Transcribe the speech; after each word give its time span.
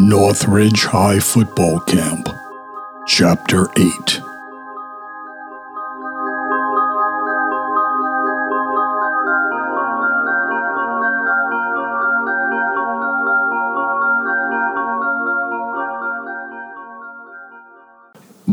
Northridge 0.00 0.84
High 0.86 1.18
Football 1.18 1.80
Camp, 1.80 2.26
Chapter 3.06 3.68
8. 3.76 4.29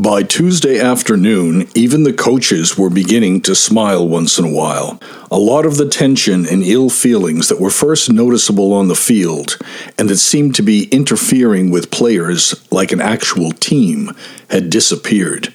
By 0.08 0.24
Tuesday 0.24 0.80
afternoon, 0.80 1.68
even 1.76 2.04
the 2.04 2.14
coaches 2.14 2.78
were 2.78 2.90
beginning 2.90 3.42
to 3.42 3.54
smile 3.54 4.08
once 4.08 4.40
in 4.40 4.46
a 4.46 4.50
while. 4.50 5.02
A 5.30 5.38
lot 5.38 5.66
of 5.66 5.76
the 5.76 5.90
tension 5.90 6.48
and 6.48 6.64
ill 6.64 6.90
feelings 6.90 7.50
that 7.50 7.60
were 7.60 7.70
first 7.70 8.10
noticeable 8.10 8.72
on 8.72 8.88
the 8.88 8.96
field 8.96 9.58
and 9.98 10.10
that 10.10 10.16
seemed 10.16 10.56
to 10.56 10.62
be 10.62 10.86
interfering 10.94 11.72
with 11.72 11.92
players 11.92 12.56
like 12.72 12.94
an 12.94 13.02
actual 13.02 13.52
team 13.52 14.12
had 14.50 14.70
disappeared. 14.70 15.54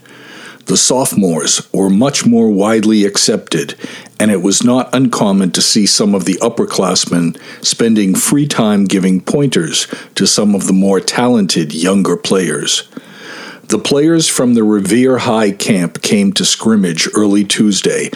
The 0.67 0.77
sophomores 0.77 1.67
were 1.73 1.89
much 1.89 2.27
more 2.27 2.51
widely 2.51 3.07
accepted, 3.07 3.75
and 4.21 4.31
it 4.31 4.43
was 4.43 4.63
not 4.63 4.95
uncommon 4.95 5.53
to 5.53 5.63
see 5.63 5.87
some 5.87 6.15
of 6.15 6.27
the 6.27 6.35
upperclassmen 6.43 7.41
spending 7.65 8.15
free 8.15 8.47
time 8.47 8.85
giving 8.85 9.23
pointers 9.23 9.87
to 10.15 10.27
some 10.27 10.55
of 10.55 10.67
the 10.67 10.75
more 10.75 11.01
talented 11.01 11.73
younger 11.73 12.19
players. 12.19 12.87
The 13.73 13.79
players 13.79 14.29
from 14.29 14.53
the 14.53 14.65
Revere 14.65 15.17
High 15.17 15.51
camp 15.51 16.03
came 16.03 16.35
to 16.35 16.45
scrimmage 16.45 17.09
early 17.15 17.43
Tuesday, 17.43 18.11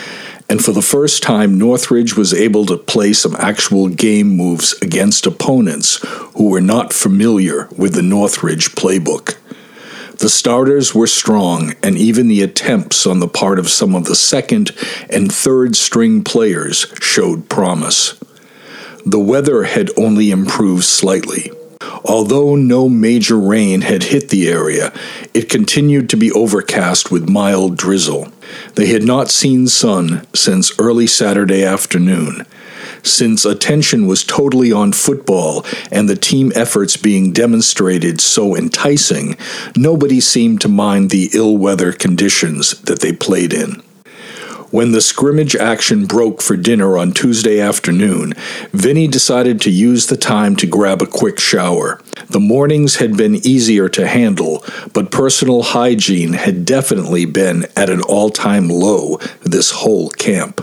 and 0.50 0.62
for 0.62 0.72
the 0.72 0.82
first 0.82 1.22
time, 1.22 1.56
Northridge 1.56 2.14
was 2.14 2.34
able 2.34 2.66
to 2.66 2.76
play 2.76 3.14
some 3.14 3.34
actual 3.36 3.88
game 3.88 4.28
moves 4.36 4.74
against 4.82 5.26
opponents 5.26 6.04
who 6.36 6.50
were 6.50 6.60
not 6.60 6.92
familiar 6.92 7.68
with 7.74 7.94
the 7.94 8.02
Northridge 8.02 8.72
playbook. 8.72 9.38
The 10.18 10.28
starters 10.28 10.94
were 10.94 11.06
strong, 11.06 11.72
and 11.82 11.96
even 11.96 12.28
the 12.28 12.42
attempts 12.42 13.06
on 13.06 13.20
the 13.20 13.26
part 13.26 13.58
of 13.58 13.70
some 13.70 13.94
of 13.94 14.04
the 14.04 14.14
second 14.14 14.72
and 15.08 15.32
third 15.32 15.74
string 15.74 16.22
players 16.22 16.84
showed 17.00 17.48
promise. 17.48 18.20
The 19.06 19.18
weather 19.18 19.62
had 19.62 19.88
only 19.96 20.30
improved 20.30 20.84
slightly. 20.84 21.50
Although 22.04 22.56
no 22.56 22.88
major 22.88 23.38
rain 23.38 23.82
had 23.82 24.04
hit 24.04 24.28
the 24.28 24.48
area, 24.48 24.92
it 25.34 25.48
continued 25.48 26.08
to 26.10 26.16
be 26.16 26.32
overcast 26.32 27.10
with 27.10 27.28
mild 27.28 27.76
drizzle. 27.76 28.28
They 28.74 28.86
had 28.86 29.02
not 29.02 29.30
seen 29.30 29.66
sun 29.66 30.26
since 30.34 30.78
early 30.78 31.06
Saturday 31.06 31.64
afternoon. 31.64 32.46
Since 33.02 33.44
attention 33.44 34.06
was 34.06 34.24
totally 34.24 34.72
on 34.72 34.92
football 34.92 35.64
and 35.92 36.08
the 36.08 36.16
team 36.16 36.50
efforts 36.54 36.96
being 36.96 37.32
demonstrated 37.32 38.20
so 38.20 38.56
enticing, 38.56 39.36
nobody 39.76 40.20
seemed 40.20 40.60
to 40.62 40.68
mind 40.68 41.10
the 41.10 41.30
ill 41.32 41.56
weather 41.56 41.92
conditions 41.92 42.80
that 42.82 43.00
they 43.00 43.12
played 43.12 43.52
in. 43.52 43.82
When 44.70 44.90
the 44.90 45.00
scrimmage 45.00 45.54
action 45.54 46.06
broke 46.06 46.42
for 46.42 46.56
dinner 46.56 46.98
on 46.98 47.12
Tuesday 47.12 47.60
afternoon, 47.60 48.32
Vinny 48.72 49.06
decided 49.06 49.60
to 49.60 49.70
use 49.70 50.06
the 50.06 50.16
time 50.16 50.56
to 50.56 50.66
grab 50.66 51.00
a 51.00 51.06
quick 51.06 51.38
shower. 51.38 52.00
The 52.28 52.40
mornings 52.40 52.96
had 52.96 53.16
been 53.16 53.36
easier 53.36 53.88
to 53.90 54.08
handle, 54.08 54.64
but 54.92 55.12
personal 55.12 55.62
hygiene 55.62 56.32
had 56.32 56.64
definitely 56.64 57.26
been 57.26 57.66
at 57.76 57.90
an 57.90 58.02
all 58.02 58.30
time 58.30 58.68
low 58.68 59.18
this 59.42 59.70
whole 59.70 60.10
camp. 60.10 60.60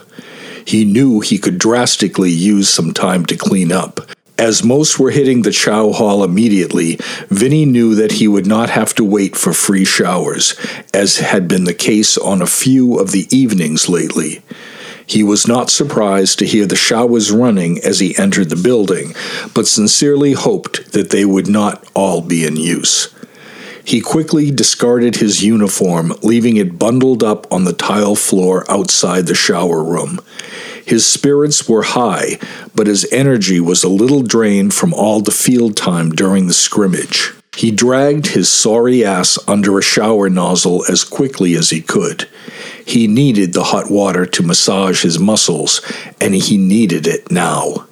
He 0.66 0.84
knew 0.84 1.22
he 1.22 1.38
could 1.38 1.58
drastically 1.58 2.32
use 2.32 2.70
some 2.70 2.94
time 2.94 3.26
to 3.28 3.38
clean 3.38 3.72
up. 3.72 4.02
As 4.38 4.64
most 4.64 4.98
were 4.98 5.12
hitting 5.12 5.44
the 5.44 5.52
chow 5.52 5.92
hall 5.92 6.24
immediately, 6.24 6.98
Vinny 7.30 7.66
knew 7.66 7.94
that 7.96 8.14
he 8.14 8.28
would 8.28 8.48
not 8.48 8.72
have 8.72 8.96
to 8.96 9.04
wait 9.04 9.36
for 9.36 9.54
free 9.54 9.86
showers, 9.86 10.56
as 10.94 11.18
had 11.18 11.48
been 11.48 11.66
the 11.66 11.74
case 11.74 12.18
on 12.18 12.42
a 12.42 12.48
few 12.48 12.98
of 12.98 13.12
the 13.12 13.28
evenings 13.36 13.88
lately. 13.88 14.42
He 15.06 15.22
was 15.22 15.48
not 15.48 15.70
surprised 15.70 16.40
to 16.40 16.48
hear 16.48 16.66
the 16.66 16.76
showers 16.76 17.32
running 17.32 17.80
as 17.84 18.00
he 18.00 18.18
entered 18.18 18.50
the 18.50 18.56
building, 18.56 19.14
but 19.54 19.68
sincerely 19.68 20.34
hoped 20.34 20.94
that 20.94 21.12
they 21.12 21.26
would 21.26 21.48
not 21.48 21.86
all 21.94 22.22
be 22.22 22.46
in 22.46 22.56
use. 22.56 23.14
He 23.86 24.00
quickly 24.00 24.50
discarded 24.50 25.18
his 25.18 25.44
uniform, 25.44 26.14
leaving 26.24 26.58
it 26.58 26.80
bundled 26.80 27.22
up 27.22 27.52
on 27.52 27.66
the 27.66 27.74
tile 27.74 28.16
floor 28.16 28.66
outside 28.72 29.28
the 29.28 29.36
shower 29.36 29.84
room. 29.84 30.22
His 30.86 31.06
spirits 31.06 31.68
were 31.68 31.84
high, 31.84 32.38
but 32.76 32.88
his 32.88 33.08
energy 33.12 33.60
was 33.60 33.84
a 33.84 33.90
little 33.90 34.22
drained 34.24 34.74
from 34.74 34.94
all 34.94 35.22
the 35.22 35.32
field 35.32 35.78
time 35.78 36.10
during 36.12 36.48
the 36.48 36.54
scrimmage. 36.54 37.34
He 37.56 37.72
dragged 37.72 38.28
his 38.28 38.50
sorry 38.50 39.06
ass 39.06 39.38
under 39.48 39.78
a 39.78 39.84
shower 39.84 40.30
nozzle 40.30 40.84
as 40.90 41.04
quickly 41.04 41.54
as 41.56 41.70
he 41.70 41.82
could. 41.82 42.28
He 42.86 43.08
needed 43.08 43.54
the 43.54 43.64
hot 43.64 43.92
water 43.92 44.26
to 44.26 44.44
massage 44.44 45.04
his 45.04 45.20
muscles, 45.20 45.82
and 46.20 46.34
he 46.34 46.58
needed 46.58 47.08
it 47.08 47.32
now. 47.32 47.88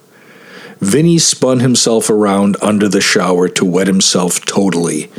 Vinny 0.81 1.19
spun 1.19 1.59
himself 1.59 2.09
around 2.09 2.58
under 2.59 2.88
the 2.88 3.02
shower 3.02 3.47
to 3.47 3.64
wet 3.64 3.86
himself 3.86 4.44
totally. 4.46 5.12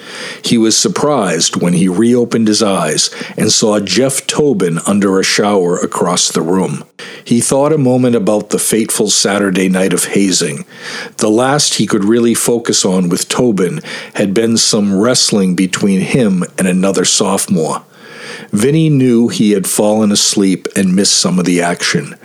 He 0.44 0.58
was 0.58 0.76
surprised 0.76 1.62
when 1.62 1.74
he 1.74 1.86
reopened 1.88 2.48
his 2.48 2.64
eyes 2.64 3.10
and 3.36 3.52
saw 3.52 3.78
Jeff 3.78 4.26
Tobin 4.26 4.80
under 4.88 5.20
a 5.20 5.24
shower 5.24 5.76
across 5.76 6.28
the 6.28 6.42
room. 6.42 6.82
He 7.24 7.40
thought 7.40 7.72
a 7.72 7.78
moment 7.78 8.16
about 8.16 8.50
the 8.50 8.58
fateful 8.58 9.08
Saturday 9.08 9.68
night 9.68 9.92
of 9.92 10.06
hazing. 10.06 10.64
The 11.18 11.30
last 11.30 11.74
he 11.74 11.86
could 11.86 12.04
really 12.04 12.34
focus 12.34 12.84
on 12.84 13.08
with 13.08 13.28
Tobin 13.28 13.80
had 14.14 14.34
been 14.34 14.56
some 14.56 14.98
wrestling 14.98 15.54
between 15.54 16.00
him 16.00 16.42
and 16.58 16.66
another 16.66 17.04
sophomore. 17.04 17.84
Vinny 18.50 18.90
knew 18.90 19.28
he 19.28 19.52
had 19.52 19.68
fallen 19.68 20.10
asleep 20.10 20.66
and 20.74 20.96
missed 20.96 21.16
some 21.16 21.38
of 21.38 21.44
the 21.44 21.60
action. 21.60 22.16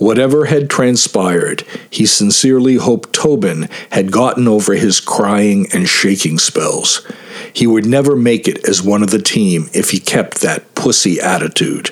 Whatever 0.00 0.46
had 0.46 0.70
transpired, 0.70 1.62
he 1.90 2.06
sincerely 2.06 2.76
hoped 2.76 3.12
Tobin 3.12 3.68
had 3.90 4.10
gotten 4.10 4.48
over 4.48 4.72
his 4.72 4.98
crying 4.98 5.66
and 5.74 5.86
shaking 5.86 6.38
spells. 6.38 7.06
He 7.52 7.66
would 7.66 7.84
never 7.84 8.16
make 8.16 8.48
it 8.48 8.66
as 8.66 8.82
one 8.82 9.02
of 9.02 9.10
the 9.10 9.20
team 9.20 9.68
if 9.74 9.90
he 9.90 10.00
kept 10.00 10.40
that 10.40 10.74
pussy 10.74 11.20
attitude. 11.20 11.90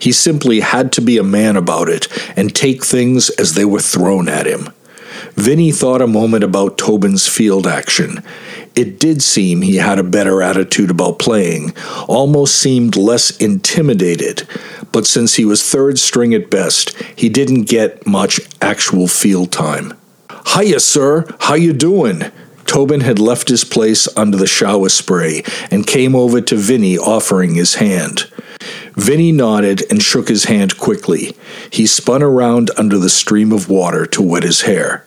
He 0.00 0.12
simply 0.12 0.60
had 0.60 0.92
to 0.92 1.02
be 1.02 1.18
a 1.18 1.22
man 1.22 1.58
about 1.58 1.90
it 1.90 2.08
and 2.38 2.56
take 2.56 2.86
things 2.86 3.28
as 3.28 3.52
they 3.52 3.66
were 3.66 3.80
thrown 3.80 4.30
at 4.30 4.46
him. 4.46 4.70
Vinny 5.34 5.72
thought 5.72 6.00
a 6.00 6.06
moment 6.06 6.44
about 6.44 6.78
Tobin's 6.78 7.28
field 7.28 7.66
action. 7.66 8.22
It 8.74 8.98
did 8.98 9.22
seem 9.22 9.60
he 9.60 9.76
had 9.76 9.98
a 9.98 10.02
better 10.02 10.40
attitude 10.40 10.90
about 10.90 11.18
playing, 11.18 11.74
almost 12.08 12.56
seemed 12.56 12.96
less 12.96 13.36
intimidated, 13.36 14.48
but 14.92 15.06
since 15.06 15.34
he 15.34 15.44
was 15.44 15.62
third 15.62 15.98
string 15.98 16.34
at 16.34 16.50
best, 16.50 16.94
he 17.16 17.28
didn't 17.28 17.62
get 17.62 18.06
much 18.06 18.40
actual 18.60 19.08
field 19.08 19.50
time. 19.50 19.94
Hiya, 20.54 20.80
sir. 20.80 21.26
How 21.40 21.54
you 21.54 21.72
doing? 21.72 22.30
Tobin 22.66 23.00
had 23.00 23.18
left 23.18 23.48
his 23.48 23.64
place 23.64 24.08
under 24.16 24.36
the 24.36 24.46
shower 24.46 24.88
spray 24.88 25.42
and 25.70 25.86
came 25.86 26.14
over 26.14 26.40
to 26.40 26.56
Vinny, 26.56 26.96
offering 26.96 27.54
his 27.54 27.76
hand. 27.76 28.30
Vinny 28.94 29.32
nodded 29.32 29.82
and 29.90 30.02
shook 30.02 30.28
his 30.28 30.44
hand 30.44 30.78
quickly. 30.78 31.36
He 31.70 31.86
spun 31.86 32.22
around 32.22 32.70
under 32.76 32.98
the 32.98 33.10
stream 33.10 33.52
of 33.52 33.68
water 33.68 34.06
to 34.06 34.22
wet 34.22 34.42
his 34.42 34.62
hair. 34.62 35.04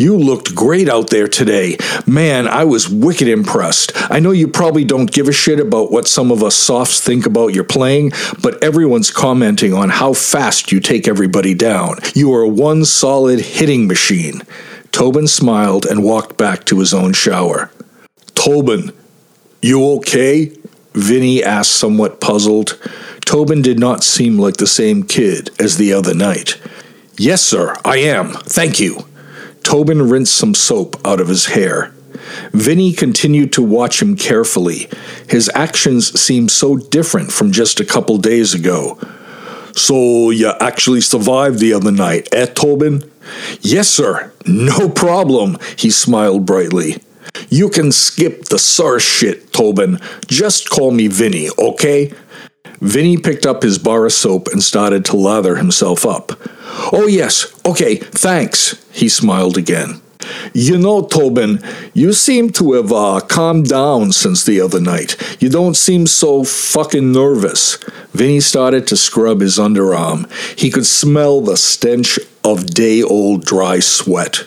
You 0.00 0.16
looked 0.16 0.54
great 0.54 0.88
out 0.88 1.10
there 1.10 1.28
today. 1.28 1.76
Man, 2.06 2.48
I 2.48 2.64
was 2.64 2.88
wicked 2.88 3.28
impressed. 3.28 3.92
I 4.10 4.18
know 4.18 4.30
you 4.30 4.48
probably 4.48 4.82
don't 4.82 5.12
give 5.12 5.28
a 5.28 5.32
shit 5.32 5.60
about 5.60 5.92
what 5.92 6.08
some 6.08 6.32
of 6.32 6.42
us 6.42 6.56
softs 6.56 7.02
think 7.02 7.26
about 7.26 7.48
your 7.48 7.64
playing, 7.64 8.12
but 8.42 8.64
everyone's 8.64 9.10
commenting 9.10 9.74
on 9.74 9.90
how 9.90 10.14
fast 10.14 10.72
you 10.72 10.80
take 10.80 11.06
everybody 11.06 11.52
down. 11.52 11.98
You 12.14 12.32
are 12.32 12.46
one 12.46 12.86
solid 12.86 13.40
hitting 13.40 13.86
machine. 13.86 14.40
Tobin 14.90 15.28
smiled 15.28 15.84
and 15.84 16.02
walked 16.02 16.38
back 16.38 16.64
to 16.64 16.78
his 16.78 16.94
own 16.94 17.12
shower. 17.12 17.70
Tobin, 18.34 18.92
you 19.60 19.86
okay? 19.96 20.56
Vinny 20.94 21.44
asked, 21.44 21.72
somewhat 21.72 22.22
puzzled. 22.22 22.78
Tobin 23.26 23.60
did 23.60 23.78
not 23.78 24.02
seem 24.02 24.38
like 24.38 24.56
the 24.56 24.66
same 24.66 25.02
kid 25.02 25.50
as 25.60 25.76
the 25.76 25.92
other 25.92 26.14
night. 26.14 26.58
Yes, 27.18 27.42
sir, 27.42 27.76
I 27.84 27.98
am. 27.98 28.30
Thank 28.30 28.80
you. 28.80 29.04
Tobin 29.62 30.08
rinsed 30.08 30.36
some 30.36 30.54
soap 30.54 30.96
out 31.06 31.20
of 31.20 31.28
his 31.28 31.46
hair. 31.46 31.92
Vinny 32.52 32.92
continued 32.92 33.52
to 33.52 33.62
watch 33.62 34.02
him 34.02 34.16
carefully. 34.16 34.88
His 35.28 35.50
actions 35.54 36.18
seemed 36.20 36.50
so 36.50 36.76
different 36.76 37.32
from 37.32 37.52
just 37.52 37.80
a 37.80 37.84
couple 37.84 38.18
days 38.18 38.54
ago. 38.54 38.98
So, 39.74 40.30
you 40.30 40.52
actually 40.60 41.00
survived 41.00 41.60
the 41.60 41.72
other 41.72 41.92
night, 41.92 42.28
eh, 42.32 42.46
Tobin? 42.46 43.08
Yes, 43.60 43.88
sir. 43.88 44.32
No 44.46 44.88
problem, 44.88 45.58
he 45.76 45.90
smiled 45.90 46.44
brightly. 46.44 46.98
You 47.48 47.68
can 47.68 47.92
skip 47.92 48.46
the 48.46 48.58
sir 48.58 48.98
shit, 48.98 49.52
Tobin. 49.52 50.00
Just 50.26 50.68
call 50.68 50.90
me 50.90 51.06
Vinny, 51.06 51.48
okay? 51.58 52.12
Vinny 52.80 53.16
picked 53.16 53.46
up 53.46 53.62
his 53.62 53.78
bar 53.78 54.06
of 54.06 54.12
soap 54.12 54.48
and 54.48 54.62
started 54.62 55.04
to 55.06 55.16
lather 55.16 55.56
himself 55.56 56.04
up. 56.04 56.32
Oh, 56.92 57.06
yes, 57.08 57.52
okay, 57.66 57.96
thanks, 57.96 58.84
he 58.92 59.08
smiled 59.08 59.56
again. 59.56 60.00
You 60.52 60.78
know, 60.78 61.02
Tobin, 61.02 61.62
you 61.94 62.12
seem 62.12 62.50
to 62.52 62.74
have 62.74 62.92
uh, 62.92 63.20
calmed 63.20 63.68
down 63.68 64.12
since 64.12 64.44
the 64.44 64.60
other 64.60 64.80
night. 64.80 65.16
You 65.40 65.48
don't 65.48 65.76
seem 65.76 66.06
so 66.06 66.44
fucking 66.44 67.12
nervous. 67.12 67.76
Vinny 68.12 68.40
started 68.40 68.86
to 68.88 68.96
scrub 68.96 69.40
his 69.40 69.58
underarm. 69.58 70.30
He 70.58 70.70
could 70.70 70.86
smell 70.86 71.40
the 71.40 71.56
stench 71.56 72.18
of 72.44 72.66
day 72.66 73.02
old 73.02 73.44
dry 73.44 73.80
sweat. 73.80 74.46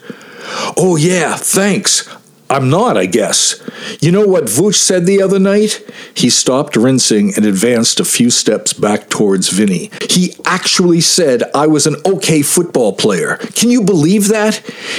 Oh, 0.77 0.95
yeah, 0.97 1.35
thanks. 1.35 2.07
I'm 2.53 2.69
not, 2.69 2.97
I 2.97 3.07
guess. 3.07 3.59
You 3.99 4.11
know 4.11 4.27
what 4.27 4.43
Vooch 4.43 4.75
said 4.75 5.07
the 5.07 5.23
other 5.23 5.39
night? 5.39 5.83
He 6.13 6.29
stopped 6.29 6.75
rinsing 6.75 7.33
and 7.35 7.45
advanced 7.45 7.99
a 7.99 8.05
few 8.05 8.29
steps 8.29 8.73
back 8.73 9.09
towards 9.09 9.49
Vinny. 9.49 9.89
He 10.07 10.35
actually 10.45 11.01
said 11.01 11.41
I 11.55 11.65
was 11.65 11.87
an 11.87 11.95
okay 12.05 12.43
football 12.43 12.93
player. 12.93 13.37
Can 13.55 13.71
you 13.71 13.81
believe 13.81 14.27
that? 14.27 14.57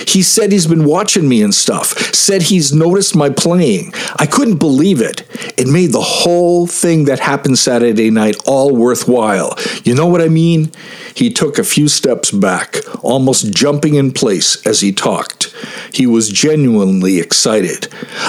He 0.09 0.21
said 0.21 0.51
he's 0.51 0.67
been 0.67 0.85
watching 0.85 1.29
me 1.29 1.43
and 1.43 1.55
stuff, 1.55 1.97
said 2.13 2.43
he's 2.43 2.73
noticed 2.73 3.15
my 3.15 3.31
playing. 3.31 3.93
I 4.17 4.27
couldn't 4.27 4.59
believe 4.59 5.01
it. 5.01 5.23
It 5.57 5.69
made 5.69 5.93
the 5.93 6.01
whole 6.01 6.67
thing 6.67 7.05
that 7.05 7.21
happened 7.21 7.59
Saturday 7.59 8.11
night 8.11 8.37
all 8.47 8.75
worthwhile. 8.75 9.57
You 9.85 9.95
know 9.95 10.09
what 10.09 10.21
I 10.21 10.29
mean? 10.29 10.73
He 11.15 11.31
took 11.31 11.59
a 11.59 11.65
few 11.65 11.87
steps 11.87 12.33
back, 12.33 12.79
almost 13.05 13.53
jumping 13.53 13.95
in 13.95 14.11
place 14.11 14.67
as 14.67 14.81
he 14.81 14.91
talked. 14.93 15.55
He 15.93 16.09
was 16.09 16.29
genuinely 16.29 17.21
excited. 17.21 17.44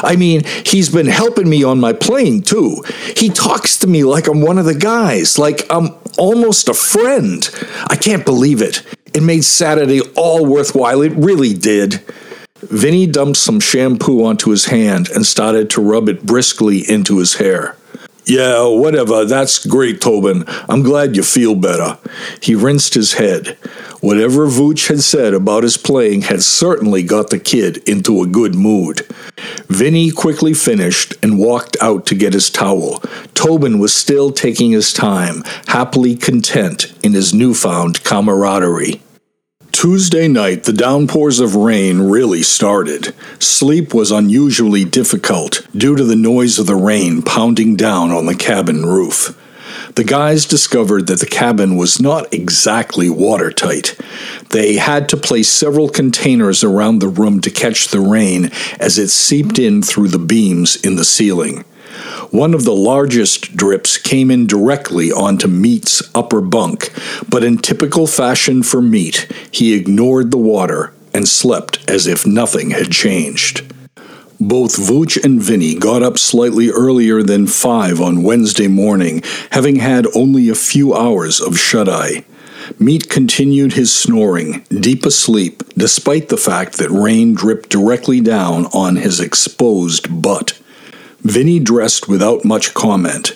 I 0.03 0.15
mean, 0.15 0.43
he's 0.65 0.89
been 0.89 1.07
helping 1.07 1.49
me 1.49 1.63
on 1.63 1.79
my 1.79 1.93
plane 1.93 2.41
too. 2.41 2.83
He 3.15 3.29
talks 3.29 3.77
to 3.79 3.87
me 3.87 4.03
like 4.03 4.27
I'm 4.27 4.41
one 4.41 4.57
of 4.57 4.65
the 4.65 4.75
guys, 4.75 5.37
like 5.37 5.65
I'm 5.69 5.89
almost 6.17 6.69
a 6.69 6.73
friend. 6.73 7.49
I 7.87 7.95
can't 7.95 8.25
believe 8.25 8.61
it. 8.61 8.83
It 9.13 9.23
made 9.23 9.43
Saturday 9.45 10.01
all 10.15 10.45
worthwhile. 10.45 11.01
It 11.01 11.13
really 11.13 11.53
did. 11.53 12.03
Vinny 12.59 13.05
dumped 13.05 13.37
some 13.37 13.59
shampoo 13.59 14.25
onto 14.25 14.49
his 14.49 14.65
hand 14.65 15.09
and 15.09 15.25
started 15.25 15.69
to 15.71 15.81
rub 15.81 16.09
it 16.09 16.25
briskly 16.25 16.79
into 16.79 17.19
his 17.19 17.35
hair. 17.35 17.77
Yeah, 18.25 18.65
whatever. 18.67 19.23
That's 19.23 19.63
great, 19.65 20.01
Tobin. 20.01 20.45
I'm 20.67 20.81
glad 20.81 21.15
you 21.15 21.21
feel 21.21 21.53
better. 21.53 21.99
He 22.41 22.55
rinsed 22.55 22.95
his 22.95 23.13
head. 23.13 23.57
Whatever 24.01 24.47
Vooch 24.47 24.87
had 24.87 25.01
said 25.01 25.33
about 25.33 25.63
his 25.63 25.77
playing 25.77 26.23
had 26.23 26.41
certainly 26.41 27.03
got 27.03 27.29
the 27.29 27.39
kid 27.39 27.77
into 27.87 28.21
a 28.21 28.27
good 28.27 28.55
mood. 28.55 29.05
Vinny 29.67 30.09
quickly 30.09 30.53
finished 30.53 31.13
and 31.21 31.37
walked 31.37 31.77
out 31.81 32.07
to 32.07 32.15
get 32.15 32.33
his 32.33 32.49
towel. 32.49 32.99
Tobin 33.35 33.77
was 33.77 33.93
still 33.93 34.31
taking 34.31 34.71
his 34.71 34.91
time, 34.91 35.43
happily 35.67 36.15
content 36.15 36.93
in 37.03 37.13
his 37.13 37.33
newfound 37.33 38.03
camaraderie. 38.03 39.01
Tuesday 39.75 40.29
night, 40.29 40.63
the 40.63 40.71
downpours 40.71 41.41
of 41.41 41.53
rain 41.53 42.03
really 42.03 42.41
started. 42.41 43.13
Sleep 43.39 43.93
was 43.93 44.09
unusually 44.09 44.85
difficult 44.85 45.67
due 45.75 45.97
to 45.97 46.03
the 46.05 46.15
noise 46.15 46.57
of 46.57 46.65
the 46.65 46.77
rain 46.77 47.21
pounding 47.21 47.75
down 47.75 48.09
on 48.09 48.25
the 48.25 48.35
cabin 48.35 48.85
roof. 48.85 49.37
The 49.95 50.05
guys 50.05 50.45
discovered 50.45 51.07
that 51.07 51.19
the 51.19 51.25
cabin 51.25 51.75
was 51.75 51.99
not 51.99 52.33
exactly 52.33 53.09
watertight. 53.09 53.99
They 54.51 54.75
had 54.75 55.09
to 55.09 55.17
place 55.17 55.49
several 55.49 55.89
containers 55.89 56.63
around 56.63 56.99
the 56.99 57.09
room 57.09 57.41
to 57.41 57.51
catch 57.51 57.89
the 57.89 57.99
rain 57.99 58.51
as 58.79 58.97
it 58.97 59.09
seeped 59.09 59.59
in 59.59 59.81
through 59.81 60.07
the 60.07 60.19
beams 60.19 60.77
in 60.77 60.95
the 60.95 61.05
ceiling. 61.05 61.65
One 62.31 62.53
of 62.53 62.63
the 62.63 62.75
largest 62.75 63.55
drips 63.55 63.97
came 63.97 64.31
in 64.31 64.47
directly 64.47 65.11
onto 65.11 65.47
Meat's 65.47 66.01
upper 66.15 66.41
bunk, 66.41 66.91
but 67.29 67.43
in 67.43 67.57
typical 67.57 68.07
fashion 68.07 68.63
for 68.63 68.81
Meat, 68.81 69.27
he 69.51 69.73
ignored 69.73 70.31
the 70.31 70.37
water 70.37 70.93
and 71.13 71.27
slept 71.27 71.79
as 71.89 72.07
if 72.07 72.25
nothing 72.25 72.71
had 72.71 72.91
changed. 72.91 73.73
Both 74.39 74.75
Vooch 74.75 75.23
and 75.23 75.41
Vinny 75.41 75.75
got 75.75 76.03
up 76.03 76.17
slightly 76.17 76.69
earlier 76.69 77.23
than 77.23 77.47
five 77.47 78.01
on 78.01 78.23
Wednesday 78.23 78.67
morning, 78.67 79.21
having 79.51 79.77
had 79.77 80.07
only 80.13 80.49
a 80.49 80.55
few 80.55 80.93
hours 80.93 81.39
of 81.39 81.57
shut 81.57 81.87
eye. 81.87 82.25
Meat 82.79 83.09
continued 83.09 83.73
his 83.73 83.93
snoring, 83.93 84.65
deep 84.69 85.05
asleep, 85.05 85.63
despite 85.77 86.29
the 86.29 86.37
fact 86.37 86.77
that 86.77 86.89
rain 86.89 87.33
dripped 87.33 87.69
directly 87.69 88.19
down 88.19 88.65
on 88.67 88.97
his 88.97 89.19
exposed 89.19 90.21
butt. 90.21 90.59
Vinny 91.25 91.59
dressed 91.59 92.07
without 92.07 92.45
much 92.45 92.75
comment. 92.75 93.33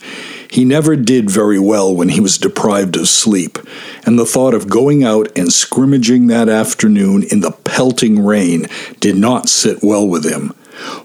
He 0.47 0.63
never 0.63 0.95
did 0.95 1.27
very 1.27 1.57
well 1.57 1.93
when 1.93 2.09
he 2.09 2.19
was 2.19 2.37
deprived 2.37 2.95
of 2.95 3.07
sleep, 3.07 3.57
and 4.05 4.17
the 4.17 4.27
thought 4.27 4.53
of 4.53 4.69
going 4.69 5.03
out 5.03 5.35
and 5.35 5.51
scrimmaging 5.51 6.27
that 6.27 6.49
afternoon 6.49 7.23
in 7.23 7.39
the 7.39 7.49
pelting 7.51 8.23
rain 8.23 8.67
did 8.99 9.15
not 9.15 9.49
sit 9.49 9.79
well 9.81 10.07
with 10.07 10.23
him. 10.23 10.49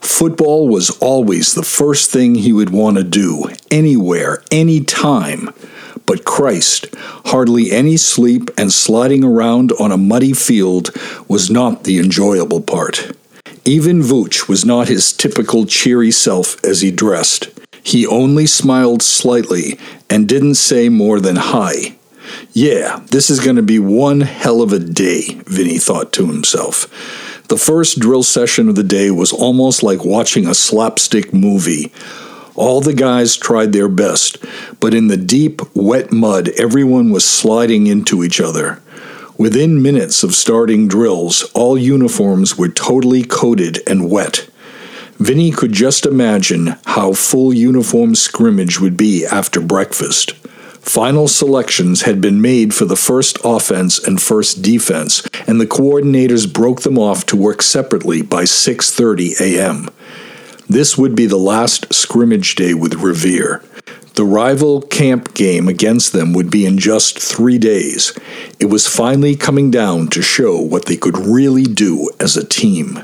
Football 0.02 0.68
was 0.68 0.90
always 1.00 1.54
the 1.54 1.62
first 1.62 2.10
thing 2.10 2.34
he 2.34 2.52
would 2.52 2.70
want 2.70 2.98
to 2.98 3.02
do, 3.02 3.46
anywhere, 3.70 4.42
any 4.50 4.80
time. 4.80 5.48
But 6.04 6.26
Christ, 6.26 6.94
hardly 7.26 7.72
any 7.72 7.96
sleep 7.96 8.50
and 8.58 8.70
sliding 8.70 9.24
around 9.24 9.72
on 9.80 9.90
a 9.90 9.96
muddy 9.96 10.34
field 10.34 10.90
was 11.28 11.50
not 11.50 11.84
the 11.84 11.98
enjoyable 11.98 12.60
part. 12.60 13.12
Even 13.66 14.02
Vooch 14.02 14.46
was 14.46 14.66
not 14.66 14.88
his 14.88 15.10
typical 15.10 15.64
cheery 15.64 16.10
self 16.10 16.62
as 16.62 16.82
he 16.82 16.90
dressed. 16.90 17.48
He 17.82 18.06
only 18.06 18.46
smiled 18.46 19.02
slightly 19.02 19.78
and 20.10 20.28
didn't 20.28 20.56
say 20.56 20.90
more 20.90 21.18
than 21.18 21.36
hi. 21.36 21.96
Yeah, 22.52 23.00
this 23.10 23.30
is 23.30 23.40
going 23.40 23.56
to 23.56 23.62
be 23.62 23.78
one 23.78 24.20
hell 24.20 24.60
of 24.60 24.72
a 24.72 24.78
day, 24.78 25.40
Vinny 25.46 25.78
thought 25.78 26.12
to 26.14 26.26
himself. 26.26 26.82
The 27.48 27.56
first 27.56 28.00
drill 28.00 28.22
session 28.22 28.68
of 28.68 28.74
the 28.74 28.82
day 28.82 29.10
was 29.10 29.32
almost 29.32 29.82
like 29.82 30.04
watching 30.04 30.46
a 30.46 30.54
slapstick 30.54 31.32
movie. 31.32 31.90
All 32.54 32.82
the 32.82 32.94
guys 32.94 33.36
tried 33.36 33.72
their 33.72 33.88
best, 33.88 34.38
but 34.78 34.92
in 34.92 35.08
the 35.08 35.16
deep, 35.16 35.60
wet 35.74 36.12
mud, 36.12 36.50
everyone 36.58 37.10
was 37.10 37.24
sliding 37.24 37.86
into 37.86 38.24
each 38.24 38.40
other. 38.40 38.82
Within 39.36 39.82
minutes 39.82 40.22
of 40.22 40.32
starting 40.32 40.86
drills, 40.86 41.42
all 41.54 41.76
uniforms 41.76 42.56
were 42.56 42.68
totally 42.68 43.24
coated 43.24 43.82
and 43.86 44.08
wet. 44.08 44.48
Vinny 45.18 45.50
could 45.50 45.72
just 45.72 46.06
imagine 46.06 46.76
how 46.86 47.12
full 47.14 47.52
uniform 47.52 48.14
scrimmage 48.14 48.78
would 48.80 48.96
be 48.96 49.26
after 49.26 49.60
breakfast. 49.60 50.32
Final 50.80 51.26
selections 51.26 52.02
had 52.02 52.20
been 52.20 52.40
made 52.40 52.74
for 52.74 52.84
the 52.84 52.96
first 52.96 53.38
offense 53.42 53.98
and 53.98 54.22
first 54.22 54.62
defense, 54.62 55.26
and 55.48 55.60
the 55.60 55.66
coordinators 55.66 56.52
broke 56.52 56.82
them 56.82 56.98
off 56.98 57.26
to 57.26 57.36
work 57.36 57.60
separately 57.60 58.22
by 58.22 58.44
6:30 58.44 59.40
a.m. 59.40 59.88
This 60.68 60.96
would 60.96 61.16
be 61.16 61.26
the 61.26 61.38
last 61.38 61.92
scrimmage 61.92 62.54
day 62.54 62.72
with 62.74 62.94
Revere. 62.94 63.62
The 64.14 64.24
rival 64.24 64.80
camp 64.80 65.34
game 65.34 65.66
against 65.66 66.12
them 66.12 66.32
would 66.34 66.48
be 66.48 66.64
in 66.64 66.78
just 66.78 67.18
three 67.18 67.58
days. 67.58 68.16
It 68.60 68.66
was 68.66 68.86
finally 68.86 69.34
coming 69.34 69.72
down 69.72 70.06
to 70.08 70.22
show 70.22 70.60
what 70.60 70.86
they 70.86 70.96
could 70.96 71.18
really 71.18 71.64
do 71.64 72.10
as 72.20 72.36
a 72.36 72.46
team. 72.46 73.00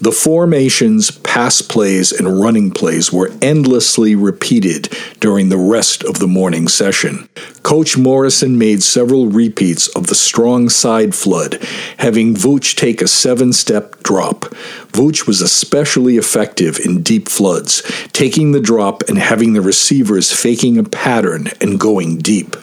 The 0.00 0.12
formations, 0.12 1.10
pass 1.10 1.60
plays, 1.60 2.10
and 2.10 2.40
running 2.40 2.70
plays 2.70 3.12
were 3.12 3.30
endlessly 3.42 4.14
repeated 4.14 4.88
during 5.20 5.50
the 5.50 5.58
rest 5.58 6.02
of 6.04 6.18
the 6.18 6.26
morning 6.26 6.68
session. 6.68 7.28
Coach 7.62 7.98
Morrison 7.98 8.56
made 8.56 8.82
several 8.82 9.26
repeats 9.26 9.88
of 9.88 10.06
the 10.06 10.14
strong 10.14 10.70
side 10.70 11.14
flood, 11.14 11.62
having 11.98 12.34
Vooch 12.34 12.76
take 12.76 13.02
a 13.02 13.08
seven 13.08 13.52
step 13.52 14.02
drop. 14.02 14.46
Vooch 14.92 15.26
was 15.26 15.42
especially 15.42 16.16
effective 16.16 16.78
in 16.78 17.02
deep 17.02 17.28
floods, 17.28 17.82
taking 18.14 18.52
the 18.52 18.60
drop 18.60 19.02
and 19.06 19.18
having 19.18 19.52
the 19.52 19.60
receivers 19.60 20.32
faking 20.32 20.78
a 20.78 20.84
pattern 20.84 21.48
and 21.60 21.78
going 21.78 22.16
deep. 22.16 22.56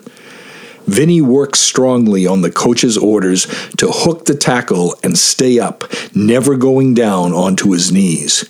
Vinny 0.87 1.21
worked 1.21 1.57
strongly 1.57 2.25
on 2.25 2.41
the 2.41 2.51
coach's 2.51 2.97
orders 2.97 3.45
to 3.77 3.87
hook 3.89 4.25
the 4.25 4.35
tackle 4.35 4.95
and 5.03 5.17
stay 5.17 5.59
up, 5.59 5.83
never 6.15 6.55
going 6.55 6.93
down 6.93 7.33
onto 7.33 7.71
his 7.71 7.91
knees. 7.91 8.49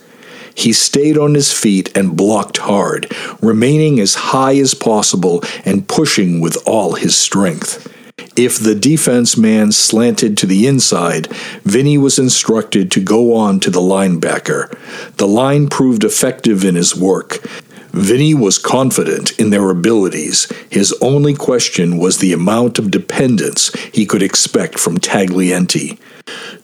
He 0.55 0.73
stayed 0.73 1.17
on 1.17 1.35
his 1.35 1.53
feet 1.53 1.95
and 1.95 2.17
blocked 2.17 2.57
hard, 2.57 3.13
remaining 3.41 3.99
as 3.99 4.15
high 4.15 4.55
as 4.55 4.73
possible 4.73 5.43
and 5.65 5.87
pushing 5.87 6.39
with 6.39 6.57
all 6.65 6.93
his 6.93 7.15
strength. 7.15 7.93
If 8.35 8.59
the 8.59 8.75
defense 8.75 9.35
man 9.35 9.71
slanted 9.71 10.37
to 10.37 10.45
the 10.45 10.67
inside, 10.67 11.27
Vinny 11.63 11.97
was 11.97 12.19
instructed 12.19 12.91
to 12.91 12.99
go 12.99 13.35
on 13.35 13.59
to 13.61 13.69
the 13.69 13.79
linebacker. 13.79 14.75
The 15.17 15.27
line 15.27 15.69
proved 15.69 16.03
effective 16.03 16.63
in 16.63 16.75
his 16.75 16.95
work, 16.95 17.43
Vinny 17.91 18.33
was 18.33 18.57
confident 18.57 19.37
in 19.39 19.49
their 19.49 19.69
abilities. 19.69 20.51
His 20.69 20.93
only 21.01 21.33
question 21.33 21.97
was 21.97 22.17
the 22.17 22.33
amount 22.33 22.79
of 22.79 22.91
dependence 22.91 23.71
he 23.91 24.05
could 24.05 24.21
expect 24.21 24.79
from 24.79 24.97
Taglienti. 24.97 25.97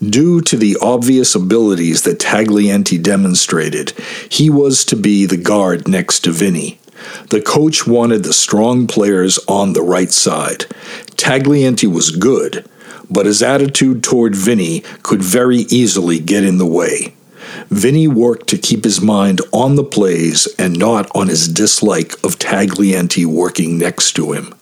Due 0.02 0.42
to 0.42 0.58
the 0.58 0.78
obvious 0.82 1.36
abilities 1.36 2.04
that 2.04 2.20
Taglienti 2.20 3.02
demonstrated, 3.02 3.94
he 4.30 4.50
was 4.50 4.84
to 4.86 4.96
be 4.96 5.26
the 5.26 5.38
guard 5.38 5.88
next 5.88 6.22
to 6.22 6.32
Vinny. 6.32 6.80
The 7.30 7.42
coach 7.42 7.88
wanted 7.88 8.24
the 8.24 8.34
strong 8.34 8.88
players 8.88 9.40
on 9.48 9.74
the 9.74 9.82
right 9.82 10.12
side. 10.12 10.66
Taglienti 11.16 11.92
was 11.92 12.12
good, 12.12 12.68
but 13.10 13.26
his 13.26 13.42
attitude 13.42 14.04
toward 14.04 14.36
Vinny 14.36 14.82
could 15.04 15.22
very 15.22 15.60
easily 15.70 16.20
get 16.20 16.44
in 16.44 16.58
the 16.58 16.66
way. 16.66 17.14
Vinny 17.70 18.08
worked 18.08 18.48
to 18.48 18.58
keep 18.58 18.84
his 18.84 19.02
mind 19.02 19.42
on 19.52 19.76
the 19.76 19.84
plays 19.84 20.48
and 20.58 20.78
not 20.78 21.10
on 21.16 21.28
his 21.28 21.48
dislike 21.48 22.14
of 22.24 22.40
Taglienti 22.40 23.26
working 23.26 23.78
next 23.78 24.14
to 24.14 24.32
him. 24.34 24.54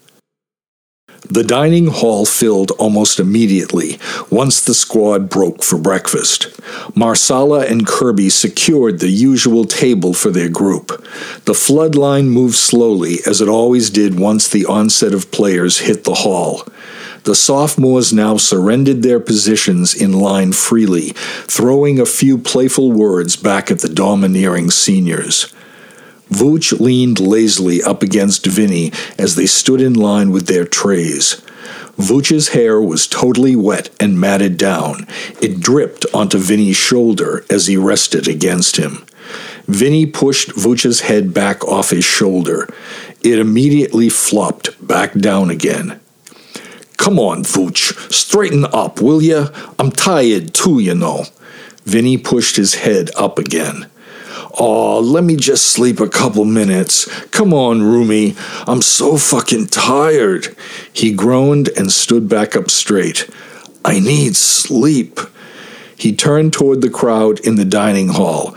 The 1.29 1.43
dining 1.43 1.87
hall 1.87 2.25
filled 2.25 2.71
almost 2.71 3.19
immediately 3.19 3.99
once 4.29 4.59
the 4.59 4.73
squad 4.73 5.29
broke 5.29 5.63
for 5.63 5.77
breakfast. 5.77 6.47
Marsala 6.93 7.65
and 7.67 7.87
Kirby 7.87 8.29
secured 8.29 8.99
the 8.99 9.09
usual 9.09 9.65
table 9.65 10.13
for 10.13 10.29
their 10.29 10.49
group. 10.49 10.87
The 11.45 11.53
flood 11.53 11.95
line 11.95 12.29
moved 12.29 12.55
slowly, 12.55 13.19
as 13.25 13.39
it 13.39 13.47
always 13.47 13.89
did 13.89 14.19
once 14.19 14.47
the 14.49 14.65
onset 14.65 15.13
of 15.13 15.31
players 15.31 15.79
hit 15.79 16.03
the 16.03 16.15
hall. 16.15 16.67
The 17.23 17.35
sophomores 17.35 18.11
now 18.11 18.37
surrendered 18.37 19.03
their 19.03 19.19
positions 19.19 19.93
in 19.93 20.13
line 20.13 20.53
freely, 20.53 21.09
throwing 21.45 21.99
a 21.99 22.05
few 22.05 22.37
playful 22.37 22.91
words 22.91 23.35
back 23.35 23.69
at 23.69 23.79
the 23.79 23.89
domineering 23.89 24.71
seniors. 24.71 25.53
Vooch 26.31 26.79
leaned 26.79 27.19
lazily 27.19 27.83
up 27.83 28.01
against 28.01 28.45
Vinny 28.45 28.91
as 29.19 29.35
they 29.35 29.45
stood 29.45 29.81
in 29.81 29.93
line 29.93 30.31
with 30.31 30.47
their 30.47 30.65
trays. 30.65 31.41
Vooch's 31.97 32.49
hair 32.49 32.81
was 32.81 33.05
totally 33.05 33.55
wet 33.55 33.89
and 33.99 34.19
matted 34.19 34.57
down. 34.57 35.05
It 35.41 35.59
dripped 35.59 36.05
onto 36.13 36.39
Vinny's 36.39 36.77
shoulder 36.77 37.45
as 37.49 37.67
he 37.67 37.77
rested 37.77 38.27
against 38.27 38.77
him. 38.77 39.05
Vinny 39.67 40.05
pushed 40.05 40.55
Vooch's 40.55 41.01
head 41.01 41.33
back 41.33 41.63
off 41.67 41.91
his 41.91 42.05
shoulder. 42.05 42.67
It 43.23 43.37
immediately 43.37 44.09
flopped 44.09 44.85
back 44.85 45.13
down 45.13 45.51
again. 45.51 45.99
Come 47.01 47.17
on, 47.17 47.43
Vooch, 47.43 48.13
straighten 48.13 48.63
up, 48.65 49.01
will 49.01 49.23
ya? 49.23 49.47
I'm 49.79 49.91
tired 49.91 50.53
too, 50.53 50.77
you 50.77 50.93
know. 50.93 51.25
Vinny 51.83 52.15
pushed 52.15 52.57
his 52.57 52.75
head 52.75 53.09
up 53.17 53.39
again. 53.39 53.89
Aw, 54.59 54.99
let 54.99 55.23
me 55.23 55.35
just 55.35 55.65
sleep 55.65 55.99
a 55.99 56.07
couple 56.07 56.45
minutes. 56.45 57.05
Come 57.29 57.55
on, 57.55 57.79
roomie. 57.79 58.37
I'm 58.67 58.83
so 58.83 59.17
fucking 59.17 59.69
tired. 59.69 60.55
He 60.93 61.11
groaned 61.11 61.69
and 61.69 61.91
stood 61.91 62.29
back 62.29 62.55
up 62.55 62.69
straight. 62.69 63.27
I 63.83 63.99
need 63.99 64.35
sleep. 64.35 65.19
He 65.97 66.15
turned 66.15 66.53
toward 66.53 66.81
the 66.81 66.91
crowd 66.91 67.39
in 67.39 67.55
the 67.55 67.65
dining 67.65 68.09
hall. 68.09 68.55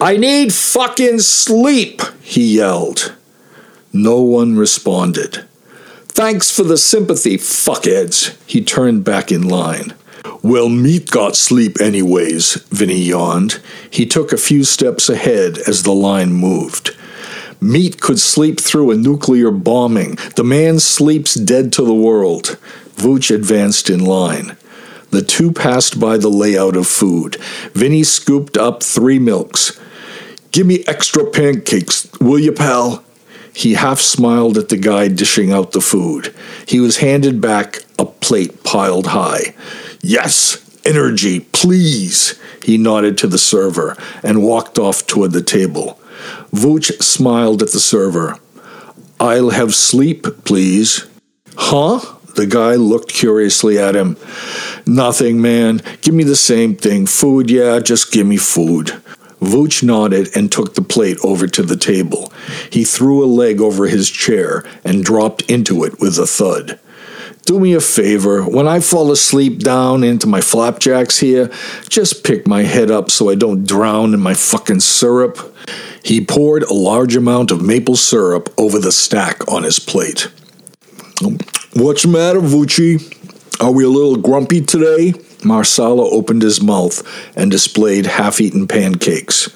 I 0.00 0.16
need 0.16 0.54
fucking 0.54 1.18
sleep, 1.18 2.00
he 2.22 2.56
yelled. 2.56 3.14
No 3.92 4.22
one 4.22 4.56
responded. 4.56 5.44
Thanks 6.14 6.48
for 6.48 6.62
the 6.62 6.78
sympathy, 6.78 7.36
fuckheads. 7.36 8.36
He 8.46 8.62
turned 8.62 9.02
back 9.02 9.32
in 9.32 9.48
line. 9.48 9.94
Well, 10.42 10.68
Meat 10.68 11.10
got 11.10 11.34
sleep 11.34 11.80
anyways, 11.80 12.54
Vinny 12.70 13.02
yawned. 13.02 13.60
He 13.90 14.06
took 14.06 14.32
a 14.32 14.36
few 14.36 14.62
steps 14.62 15.08
ahead 15.08 15.58
as 15.66 15.82
the 15.82 15.92
line 15.92 16.32
moved. 16.32 16.96
Meat 17.60 18.00
could 18.00 18.20
sleep 18.20 18.60
through 18.60 18.92
a 18.92 18.96
nuclear 18.96 19.50
bombing. 19.50 20.16
The 20.36 20.44
man 20.44 20.78
sleeps 20.78 21.34
dead 21.34 21.72
to 21.72 21.82
the 21.82 21.92
world. 21.92 22.58
Vooch 22.94 23.34
advanced 23.34 23.90
in 23.90 24.04
line. 24.04 24.56
The 25.10 25.22
two 25.22 25.50
passed 25.50 25.98
by 25.98 26.16
the 26.16 26.28
layout 26.28 26.76
of 26.76 26.86
food. 26.86 27.38
Vinny 27.72 28.04
scooped 28.04 28.56
up 28.56 28.84
three 28.84 29.18
milks. 29.18 29.80
Give 30.52 30.64
me 30.64 30.84
extra 30.86 31.26
pancakes, 31.28 32.08
will 32.20 32.38
you, 32.38 32.52
pal? 32.52 33.03
He 33.54 33.74
half 33.74 34.00
smiled 34.00 34.58
at 34.58 34.68
the 34.68 34.76
guy 34.76 35.08
dishing 35.08 35.52
out 35.52 35.72
the 35.72 35.80
food. 35.80 36.34
He 36.66 36.80
was 36.80 36.98
handed 36.98 37.40
back 37.40 37.84
a 37.98 38.04
plate 38.04 38.64
piled 38.64 39.08
high. 39.08 39.54
Yes, 40.02 40.58
energy, 40.84 41.40
please. 41.40 42.38
He 42.62 42.76
nodded 42.78 43.16
to 43.18 43.26
the 43.26 43.38
server 43.38 43.96
and 44.22 44.42
walked 44.42 44.78
off 44.78 45.06
toward 45.06 45.32
the 45.32 45.42
table. 45.42 46.00
Vooch 46.52 47.02
smiled 47.02 47.62
at 47.62 47.72
the 47.72 47.80
server. 47.80 48.38
I'll 49.20 49.50
have 49.50 49.74
sleep, 49.74 50.26
please. 50.44 51.06
Huh? 51.56 52.00
The 52.34 52.46
guy 52.46 52.74
looked 52.74 53.12
curiously 53.12 53.78
at 53.78 53.94
him. 53.94 54.16
Nothing, 54.86 55.40
man. 55.40 55.82
Give 56.00 56.14
me 56.14 56.24
the 56.24 56.36
same 56.36 56.74
thing. 56.74 57.06
Food, 57.06 57.50
yeah, 57.50 57.78
just 57.78 58.10
give 58.10 58.26
me 58.26 58.36
food. 58.36 59.00
Vooch 59.40 59.82
nodded 59.82 60.28
and 60.36 60.50
took 60.50 60.74
the 60.74 60.82
plate 60.82 61.18
over 61.22 61.46
to 61.46 61.62
the 61.62 61.76
table. 61.76 62.32
He 62.70 62.84
threw 62.84 63.24
a 63.24 63.26
leg 63.26 63.60
over 63.60 63.86
his 63.86 64.10
chair 64.10 64.64
and 64.84 65.04
dropped 65.04 65.42
into 65.50 65.84
it 65.84 66.00
with 66.00 66.18
a 66.18 66.26
thud. 66.26 66.78
Do 67.46 67.60
me 67.60 67.74
a 67.74 67.80
favor, 67.80 68.42
when 68.42 68.66
I 68.66 68.80
fall 68.80 69.12
asleep 69.12 69.58
down 69.58 70.02
into 70.02 70.26
my 70.26 70.40
flapjacks 70.40 71.18
here, 71.18 71.50
just 71.90 72.24
pick 72.24 72.46
my 72.46 72.62
head 72.62 72.90
up 72.90 73.10
so 73.10 73.28
I 73.28 73.34
don't 73.34 73.66
drown 73.66 74.14
in 74.14 74.20
my 74.20 74.32
fucking 74.32 74.80
syrup. 74.80 75.54
He 76.02 76.24
poured 76.24 76.62
a 76.62 76.72
large 76.72 77.16
amount 77.16 77.50
of 77.50 77.60
maple 77.62 77.96
syrup 77.96 78.48
over 78.56 78.78
the 78.78 78.92
stack 78.92 79.46
on 79.46 79.62
his 79.62 79.78
plate. 79.78 80.30
What's 81.74 82.02
the 82.02 82.08
matter, 82.08 82.40
Vucci? 82.40 83.10
Are 83.60 83.72
we 83.72 83.84
a 83.84 83.88
little 83.88 84.16
grumpy 84.16 84.62
today? 84.62 85.12
Marsala 85.44 86.08
opened 86.10 86.42
his 86.42 86.62
mouth 86.62 87.02
and 87.36 87.50
displayed 87.50 88.06
half 88.06 88.40
eaten 88.40 88.66
pancakes. 88.66 89.48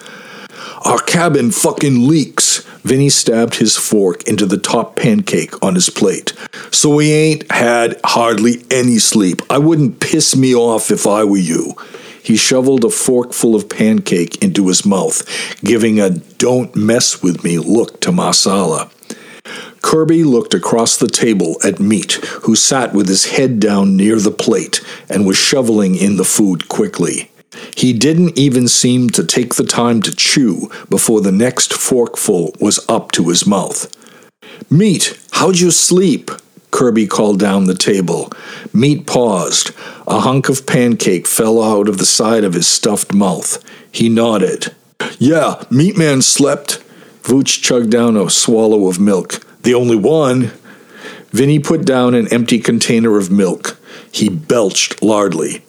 Our 0.85 0.99
cabin 0.99 1.51
fucking 1.51 2.09
leaks. 2.09 2.65
Vinny 2.83 3.09
stabbed 3.09 3.57
his 3.57 3.77
fork 3.77 4.27
into 4.29 4.47
the 4.47 4.57
top 4.57 4.97
pancake 4.97 5.53
on 5.63 5.75
his 5.75 5.91
plate. 5.91 6.33
So 6.71 6.95
we 6.95 7.13
ain't 7.13 7.51
had 7.51 8.01
hardly 8.05 8.65
any 8.71 8.99
sleep. 8.99 9.43
I 9.51 9.59
wouldn't 9.59 10.01
piss 10.01 10.37
me 10.37 10.55
off 10.55 10.91
if 10.91 11.07
I 11.07 11.25
were 11.25 11.37
you. 11.37 11.75
He 12.23 12.37
shoveled 12.37 12.85
a 12.85 12.91
forkful 12.91 13.55
of 13.55 13.69
pancake 13.69 14.43
into 14.43 14.69
his 14.69 14.85
mouth, 14.85 15.27
giving 15.63 15.99
a 15.99 16.11
don't 16.11 16.75
mess 16.77 17.23
with 17.23 17.43
me 17.43 17.59
look 17.59 18.01
to 18.03 18.13
Marsala. 18.13 18.91
Kirby 19.83 20.25
looked 20.25 20.55
across 20.55 20.97
the 20.97 21.07
table 21.07 21.57
at 21.65 21.81
Meat, 21.81 22.13
who 22.43 22.55
sat 22.55 22.93
with 22.93 23.09
his 23.09 23.27
head 23.27 23.61
down 23.61 23.97
near 23.97 24.17
the 24.17 24.31
plate 24.31 24.81
and 25.09 25.27
was 25.27 25.37
shoveling 25.37 25.95
in 25.95 26.17
the 26.17 26.25
food 26.25 26.69
quickly. 26.69 27.31
He 27.77 27.93
didn't 27.93 28.39
even 28.39 28.69
seem 28.69 29.11
to 29.11 29.25
take 29.25 29.55
the 29.55 29.65
time 29.65 30.03
to 30.03 30.15
chew 30.15 30.71
before 30.89 31.21
the 31.21 31.33
next 31.33 31.73
forkful 31.73 32.55
was 32.61 32.85
up 32.89 33.13
to 33.13 33.29
his 33.29 33.47
mouth. 33.47 33.95
Meat, 34.71 35.19
how'd 35.33 35.59
you 35.59 35.71
sleep? 35.71 36.31
Kirby 36.71 37.07
called 37.07 37.41
down 37.41 37.65
the 37.65 37.75
table. 37.75 38.31
Meat 38.73 39.07
paused. 39.07 39.71
A 40.07 40.21
hunk 40.21 40.49
of 40.49 40.67
pancake 40.67 41.27
fell 41.27 41.63
out 41.63 41.89
of 41.89 41.99
the 41.99 42.07
side 42.07 42.45
of 42.45 42.55
his 42.55 42.69
stuffed 42.69 43.15
mouth. 43.15 43.63
He 43.91 44.09
nodded. 44.09 44.75
Yeah, 45.19 45.65
Meat 45.71 45.97
Man 45.97 46.23
slept. 46.23 46.83
Vooch 47.29 47.61
chugged 47.63 47.91
down 47.91 48.17
a 48.17 48.31
swallow 48.31 48.89
of 48.89 48.99
milk. 48.99 49.45
The 49.61 49.75
only 49.75 49.97
one. 49.97 50.51
Vinny 51.31 51.59
put 51.59 51.85
down 51.85 52.15
an 52.15 52.27
empty 52.33 52.59
container 52.59 53.19
of 53.19 53.31
milk. 53.31 53.79
He 54.11 54.31
belched 54.31 55.03
lardly. 55.03 55.63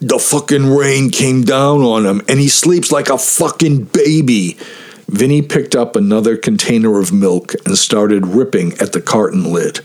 The 0.00 0.18
fucking 0.18 0.66
rain 0.66 1.10
came 1.10 1.44
down 1.44 1.82
on 1.82 2.04
him, 2.04 2.20
and 2.28 2.40
he 2.40 2.48
sleeps 2.48 2.90
like 2.90 3.08
a 3.10 3.16
fucking 3.16 3.84
baby. 3.84 4.58
Vinny 5.06 5.40
picked 5.40 5.76
up 5.76 5.94
another 5.94 6.36
container 6.36 6.98
of 6.98 7.12
milk 7.12 7.54
and 7.64 7.78
started 7.78 8.26
ripping 8.26 8.72
at 8.80 8.92
the 8.92 9.00
carton 9.00 9.52
lid. 9.52 9.78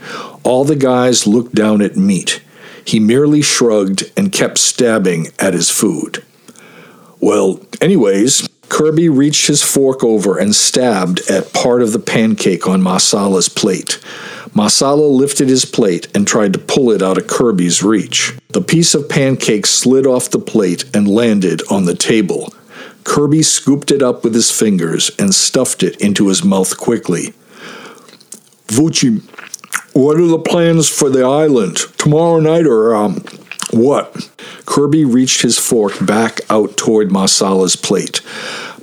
All 0.44 0.66
the 0.66 0.76
guys 0.76 1.28
looked 1.28 1.54
down 1.54 1.84
at 1.84 1.96
Meat. 1.96 2.42
He 2.84 3.00
merely 3.00 3.44
shrugged 3.44 4.12
and 4.18 4.32
kept 4.32 4.58
stabbing 4.58 5.28
at 5.38 5.54
his 5.54 5.70
food. 5.70 6.24
Well, 7.20 7.62
anyways, 7.80 8.50
Kirby 8.74 9.08
reached 9.08 9.46
his 9.46 9.62
fork 9.62 10.04
over 10.04 10.40
and 10.40 10.56
stabbed 10.56 11.22
at 11.30 11.54
part 11.54 11.84
of 11.84 11.94
the 11.94 12.00
pancake 12.00 12.68
on 12.68 12.82
Marsala's 12.82 13.48
plate. 13.48 14.00
Masala 14.56 15.12
lifted 15.12 15.48
his 15.48 15.64
plate 15.64 16.08
and 16.16 16.26
tried 16.26 16.54
to 16.54 16.60
pull 16.60 16.90
it 16.90 17.04
out 17.04 17.20
of 17.20 17.28
Kirby's 17.28 17.84
reach. 17.84 18.34
The 18.50 18.62
piece 18.62 18.96
of 18.96 19.08
pancake 19.08 19.68
slid 19.68 20.08
off 20.08 20.32
the 20.32 20.40
plate 20.40 20.86
and 20.92 21.08
landed 21.08 21.62
on 21.70 21.86
the 21.86 21.94
table. 21.94 22.52
Kirby 23.04 23.44
scooped 23.44 23.92
it 23.92 24.02
up 24.02 24.24
with 24.24 24.34
his 24.34 24.50
fingers 24.50 25.12
and 25.20 25.36
stuffed 25.36 25.84
it 25.84 26.02
into 26.02 26.30
his 26.30 26.44
mouth 26.44 26.76
quickly. 26.76 27.36
Vucci, 28.70 29.22
what 29.94 30.20
are 30.20 30.26
the 30.26 30.40
plans 30.40 30.90
for 30.90 31.12
the 31.12 31.24
island? 31.24 31.78
Tomorrow 32.00 32.40
night 32.40 32.66
or, 32.66 32.96
um, 32.96 33.24
what? 33.74 34.30
Kirby 34.66 35.06
reached 35.06 35.42
his 35.42 35.58
fork 35.58 35.94
back 36.06 36.42
out 36.50 36.78
toward 36.78 37.12
Marsala's 37.12 37.76
plate. 37.76 38.22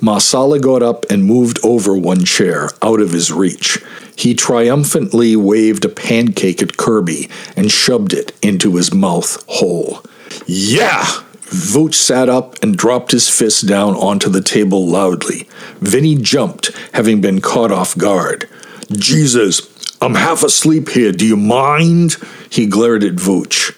Marsala 0.01 0.59
got 0.59 0.83
up 0.83 1.05
and 1.11 1.25
moved 1.25 1.59
over 1.63 1.97
one 1.97 2.25
chair, 2.25 2.71
out 2.83 3.01
of 3.01 3.13
his 3.13 3.31
reach. 3.33 3.79
He 4.17 4.35
triumphantly 4.35 5.37
waved 5.37 5.85
a 5.85 5.89
pancake 5.89 6.63
at 6.63 6.77
Kirby 6.77 7.29
and 7.57 7.71
shoved 7.71 8.13
it 8.13 8.33
into 8.43 8.77
his 8.77 8.93
mouth 8.93 9.43
whole. 9.49 10.03
Yeah! 10.47 11.05
Vooch 11.51 11.95
sat 11.95 12.29
up 12.29 12.63
and 12.63 12.77
dropped 12.77 13.11
his 13.11 13.29
fist 13.29 13.67
down 13.67 13.95
onto 13.95 14.29
the 14.29 14.43
table 14.43 14.87
loudly. 14.87 15.49
Vinny 15.81 16.15
jumped, 16.15 16.71
having 16.93 17.21
been 17.21 17.41
caught 17.41 17.73
off 17.73 17.99
guard. 17.99 18.49
Jesus, 18.93 19.63
I'm 20.01 20.15
half 20.15 20.45
asleep 20.45 20.91
here. 20.91 21.13
Do 21.13 21.27
you 21.27 21.37
mind? 21.37 22.17
He 22.51 22.67
glared 22.67 23.03
at 23.03 23.15
Vooch. 23.15 23.77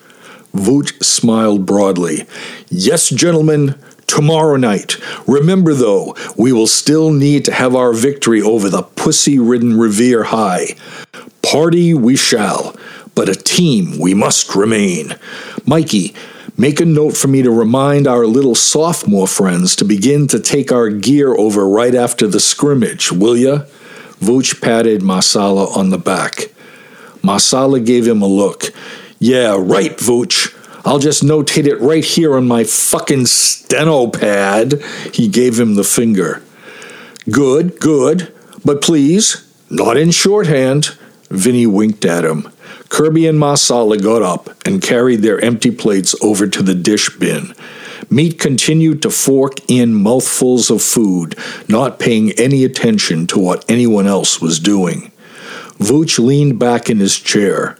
Vooch 0.55 1.03
smiled 1.03 1.67
broadly. 1.67 2.27
Yes, 2.69 3.09
gentlemen, 3.09 3.75
tomorrow 4.07 4.57
night. 4.57 4.97
Remember, 5.27 5.73
though, 5.73 6.15
we 6.37 6.53
will 6.53 6.67
still 6.67 7.11
need 7.11 7.45
to 7.47 7.53
have 7.53 7.75
our 7.75 7.93
victory 7.95 8.43
over 8.43 8.69
the 8.69 8.83
pussy 8.83 9.39
ridden 9.39 9.79
Revere 9.79 10.25
High. 10.25 10.77
Party 11.43 11.95
we 11.95 12.17
shall, 12.17 12.77
but 13.15 13.29
a 13.29 13.35
team 13.35 13.99
we 13.99 14.13
must 14.13 14.55
remain. 14.55 15.17
Mikey, 15.67 16.15
make 16.59 16.81
a 16.81 16.85
note 16.85 17.17
for 17.17 17.29
me 17.29 17.43
to 17.43 17.51
remind 17.51 18.07
our 18.07 18.27
little 18.27 18.55
sophomore 18.55 19.27
friends 19.27 19.75
to 19.77 19.85
begin 19.85 20.27
to 20.29 20.39
take 20.39 20.71
our 20.71 20.91
gear 20.91 21.35
over 21.35 21.67
right 21.67 21.95
after 21.95 22.27
the 22.27 22.41
scrimmage, 22.41 23.11
will 23.11 23.37
ya? 23.37 23.65
Vooch 24.21 24.61
patted 24.61 25.03
Marsala 25.03 25.67
on 25.77 25.91
the 25.91 25.99
back. 25.99 26.53
Marsala 27.23 27.81
gave 27.81 28.07
him 28.07 28.21
a 28.21 28.27
look. 28.27 28.65
Yeah, 29.23 29.57
right, 29.57 29.97
Vooch. 29.99 30.53
I'll 30.85 30.99
just 30.99 31.23
notate 31.23 31.69
it 31.69 31.81
right 31.81 32.05
here 32.05 32.35
on 32.37 32.49
my 32.49 32.65
fucking 32.65 33.27
steno 33.27 34.09
pad. 34.09 34.83
He 35.15 35.29
gave 35.29 35.61
him 35.61 35.77
the 35.77 35.85
finger. 35.85 36.43
Good, 37.31 37.79
good. 37.79 38.35
But 38.65 38.83
please, 38.83 39.49
not 39.71 39.97
in 39.97 40.11
shorthand. 40.11 40.99
Vinny 41.31 41.69
winked 41.69 42.05
at 42.05 42.25
him. 42.25 42.49
Kirby 42.89 43.29
and 43.29 43.39
Marsala 43.39 43.97
got 43.97 44.23
up 44.23 44.51
and 44.67 44.83
carried 44.83 45.23
their 45.23 45.41
empty 45.41 45.71
plates 45.71 46.17
over 46.21 46.49
to 46.49 46.61
the 46.61 46.75
dish 46.75 47.09
bin. 47.17 47.55
Meat 48.11 48.41
continued 48.41 49.03
to 49.03 49.11
fork 49.11 49.71
in 49.71 49.95
mouthfuls 49.95 50.69
of 50.69 50.83
food, 50.83 51.39
not 51.69 52.01
paying 52.01 52.33
any 52.33 52.65
attention 52.65 53.29
to 53.29 53.39
what 53.39 53.65
anyone 53.71 54.09
else 54.09 54.41
was 54.41 54.59
doing. 54.59 55.13
Vooch 55.79 56.19
leaned 56.19 56.59
back 56.59 56.91
in 56.91 56.99
his 56.99 57.17
chair. 57.17 57.79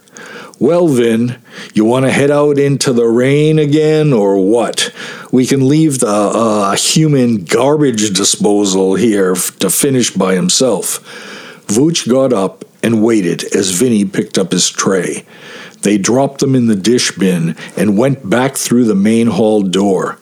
Well, 0.63 0.87
Vin, 0.87 1.41
you 1.73 1.83
want 1.83 2.05
to 2.05 2.11
head 2.11 2.31
out 2.31 2.57
into 2.57 2.93
the 2.93 3.05
rain 3.05 3.59
again, 3.59 4.13
or 4.13 4.37
what? 4.37 4.95
We 5.29 5.45
can 5.45 5.67
leave 5.67 5.99
the 5.99 6.07
uh, 6.07 6.77
human 6.77 7.43
garbage 7.43 8.13
disposal 8.13 8.95
here 8.95 9.35
to 9.35 9.69
finish 9.69 10.11
by 10.11 10.35
himself. 10.35 11.03
Vooch 11.67 12.07
got 12.07 12.31
up 12.31 12.63
and 12.81 13.03
waited 13.03 13.43
as 13.53 13.71
Vinny 13.71 14.05
picked 14.05 14.37
up 14.37 14.53
his 14.53 14.69
tray. 14.69 15.25
They 15.81 15.97
dropped 15.97 16.39
them 16.39 16.55
in 16.55 16.67
the 16.67 16.77
dish 16.77 17.11
bin 17.11 17.57
and 17.75 17.97
went 17.97 18.29
back 18.29 18.55
through 18.55 18.85
the 18.85 18.95
main 18.95 19.27
hall 19.27 19.63
door. 19.63 20.17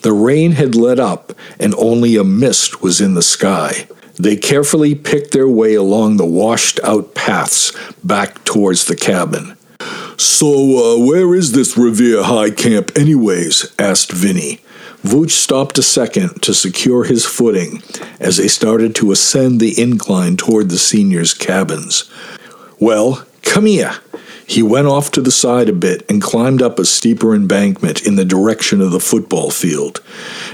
The 0.00 0.12
rain 0.12 0.50
had 0.50 0.74
let 0.74 0.98
up, 0.98 1.34
and 1.60 1.72
only 1.76 2.16
a 2.16 2.24
mist 2.24 2.82
was 2.82 3.00
in 3.00 3.14
the 3.14 3.22
sky. 3.22 3.86
They 4.16 4.34
carefully 4.34 4.96
picked 4.96 5.30
their 5.30 5.48
way 5.48 5.74
along 5.74 6.16
the 6.16 6.26
washed 6.26 6.80
out 6.82 7.14
paths 7.14 7.70
back 8.02 8.42
towards 8.42 8.86
the 8.86 8.96
cabin. 8.96 9.56
So, 10.16 10.46
uh, 10.48 11.06
where 11.06 11.34
is 11.34 11.52
this 11.52 11.76
Revere 11.76 12.22
High 12.22 12.50
camp, 12.50 12.92
anyways? 12.96 13.74
asked 13.78 14.12
Vinny. 14.12 14.60
Vooch 15.02 15.32
stopped 15.32 15.76
a 15.76 15.82
second 15.82 16.40
to 16.42 16.54
secure 16.54 17.04
his 17.04 17.26
footing 17.26 17.82
as 18.20 18.38
they 18.38 18.48
started 18.48 18.94
to 18.94 19.12
ascend 19.12 19.60
the 19.60 19.78
incline 19.80 20.36
toward 20.36 20.70
the 20.70 20.78
seniors' 20.78 21.34
cabins. 21.34 22.10
Well, 22.80 23.26
come 23.42 23.66
here. 23.66 23.96
He 24.46 24.62
went 24.62 24.86
off 24.86 25.10
to 25.12 25.20
the 25.20 25.30
side 25.30 25.68
a 25.68 25.72
bit 25.72 26.08
and 26.10 26.22
climbed 26.22 26.62
up 26.62 26.78
a 26.78 26.84
steeper 26.84 27.34
embankment 27.34 28.06
in 28.06 28.16
the 28.16 28.24
direction 28.24 28.80
of 28.80 28.92
the 28.92 29.00
football 29.00 29.50
field. 29.50 30.00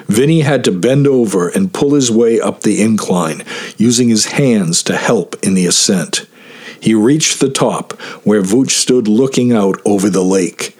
Vinny 0.06 0.40
had 0.40 0.64
to 0.64 0.72
bend 0.72 1.06
over 1.06 1.48
and 1.48 1.72
pull 1.72 1.94
his 1.94 2.10
way 2.10 2.40
up 2.40 2.60
the 2.60 2.80
incline, 2.80 3.44
using 3.76 4.08
his 4.08 4.26
hands 4.26 4.82
to 4.84 4.96
help 4.96 5.36
in 5.42 5.54
the 5.54 5.66
ascent. 5.66 6.26
He 6.80 6.94
reached 6.94 7.40
the 7.40 7.50
top, 7.50 7.92
where 8.24 8.42
Vooch 8.42 8.70
stood 8.70 9.06
looking 9.06 9.52
out 9.52 9.80
over 9.84 10.08
the 10.08 10.24
lake. 10.24 10.76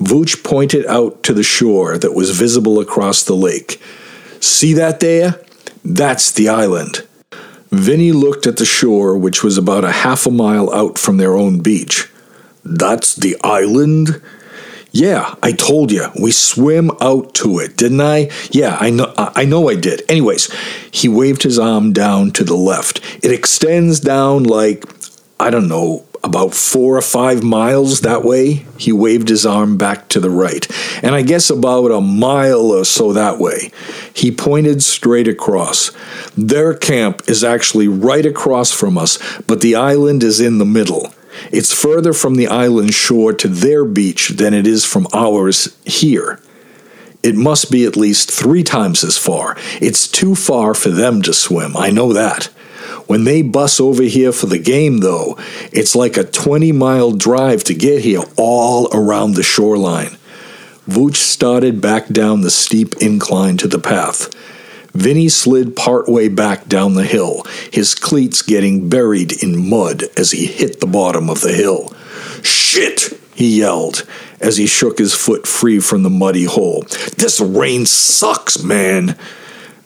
Vooch 0.00 0.44
pointed 0.44 0.86
out 0.86 1.22
to 1.24 1.32
the 1.32 1.42
shore 1.42 1.98
that 1.98 2.14
was 2.14 2.36
visible 2.36 2.80
across 2.80 3.22
the 3.24 3.34
lake. 3.34 3.80
See 4.40 4.72
that 4.74 5.00
there? 5.00 5.40
That's 5.84 6.30
the 6.30 6.48
island. 6.48 7.06
Vinny 7.70 8.12
looked 8.12 8.46
at 8.46 8.56
the 8.56 8.64
shore, 8.64 9.16
which 9.16 9.42
was 9.42 9.58
about 9.58 9.84
a 9.84 9.92
half 9.92 10.26
a 10.26 10.30
mile 10.30 10.72
out 10.72 10.98
from 10.98 11.16
their 11.16 11.34
own 11.34 11.60
beach. 11.60 12.08
That's 12.64 13.14
the 13.14 13.36
island? 13.42 14.22
Yeah, 14.90 15.34
I 15.42 15.52
told 15.52 15.92
you. 15.92 16.06
We 16.20 16.30
swim 16.30 16.90
out 17.00 17.34
to 17.34 17.58
it, 17.58 17.76
didn't 17.76 18.00
I? 18.00 18.30
Yeah, 18.50 18.76
I 18.80 18.90
know 18.90 19.12
I 19.16 19.44
know 19.44 19.68
I 19.68 19.74
did. 19.74 20.02
Anyways, 20.08 20.52
he 20.90 21.08
waved 21.08 21.42
his 21.42 21.58
arm 21.58 21.92
down 21.92 22.30
to 22.32 22.44
the 22.44 22.56
left. 22.56 23.00
It 23.22 23.30
extends 23.30 24.00
down 24.00 24.44
like 24.44 24.97
I 25.40 25.50
don't 25.50 25.68
know, 25.68 26.04
about 26.24 26.52
four 26.52 26.96
or 26.96 27.02
five 27.02 27.42
miles 27.42 28.00
that 28.00 28.24
way. 28.24 28.66
He 28.76 28.92
waved 28.92 29.28
his 29.28 29.46
arm 29.46 29.76
back 29.76 30.08
to 30.08 30.20
the 30.20 30.30
right. 30.30 30.66
And 31.02 31.14
I 31.14 31.22
guess 31.22 31.48
about 31.48 31.90
a 31.90 32.00
mile 32.00 32.72
or 32.72 32.84
so 32.84 33.12
that 33.12 33.38
way. 33.38 33.70
He 34.12 34.32
pointed 34.32 34.82
straight 34.82 35.28
across. 35.28 35.92
Their 36.36 36.74
camp 36.74 37.22
is 37.28 37.44
actually 37.44 37.88
right 37.88 38.26
across 38.26 38.72
from 38.72 38.98
us, 38.98 39.18
but 39.42 39.60
the 39.60 39.76
island 39.76 40.22
is 40.24 40.40
in 40.40 40.58
the 40.58 40.64
middle. 40.64 41.12
It's 41.52 41.72
further 41.72 42.12
from 42.12 42.34
the 42.34 42.48
island 42.48 42.94
shore 42.94 43.32
to 43.34 43.48
their 43.48 43.84
beach 43.84 44.30
than 44.30 44.54
it 44.54 44.66
is 44.66 44.84
from 44.84 45.06
ours 45.14 45.76
here. 45.84 46.40
It 47.22 47.34
must 47.34 47.70
be 47.70 47.84
at 47.84 47.96
least 47.96 48.30
three 48.30 48.62
times 48.62 49.04
as 49.04 49.18
far. 49.18 49.56
It's 49.80 50.08
too 50.08 50.34
far 50.34 50.74
for 50.74 50.88
them 50.88 51.22
to 51.22 51.32
swim, 51.32 51.76
I 51.76 51.90
know 51.90 52.12
that. 52.12 52.48
When 53.08 53.24
they 53.24 53.40
bus 53.40 53.80
over 53.80 54.02
here 54.02 54.32
for 54.32 54.46
the 54.46 54.58
game, 54.58 54.98
though, 54.98 55.38
it's 55.72 55.96
like 55.96 56.18
a 56.18 56.24
20 56.24 56.72
mile 56.72 57.12
drive 57.12 57.64
to 57.64 57.74
get 57.74 58.02
here 58.02 58.22
all 58.36 58.88
around 58.92 59.32
the 59.34 59.42
shoreline. 59.42 60.18
Vooch 60.86 61.16
started 61.16 61.80
back 61.80 62.08
down 62.08 62.42
the 62.42 62.50
steep 62.50 62.96
incline 62.98 63.56
to 63.56 63.66
the 63.66 63.78
path. 63.78 64.28
Vinny 64.92 65.30
slid 65.30 65.74
partway 65.74 66.28
back 66.28 66.66
down 66.66 66.94
the 66.94 67.04
hill, 67.04 67.44
his 67.72 67.94
cleats 67.94 68.42
getting 68.42 68.90
buried 68.90 69.42
in 69.42 69.70
mud 69.70 70.04
as 70.18 70.32
he 70.32 70.44
hit 70.44 70.80
the 70.80 70.86
bottom 70.86 71.30
of 71.30 71.40
the 71.40 71.52
hill. 71.52 71.94
Shit! 72.42 73.18
he 73.34 73.58
yelled 73.60 74.04
as 74.40 74.56
he 74.56 74.66
shook 74.66 74.98
his 74.98 75.14
foot 75.14 75.46
free 75.46 75.78
from 75.78 76.02
the 76.02 76.10
muddy 76.10 76.44
hole. 76.44 76.82
This 77.16 77.40
rain 77.40 77.86
sucks, 77.86 78.62
man! 78.62 79.16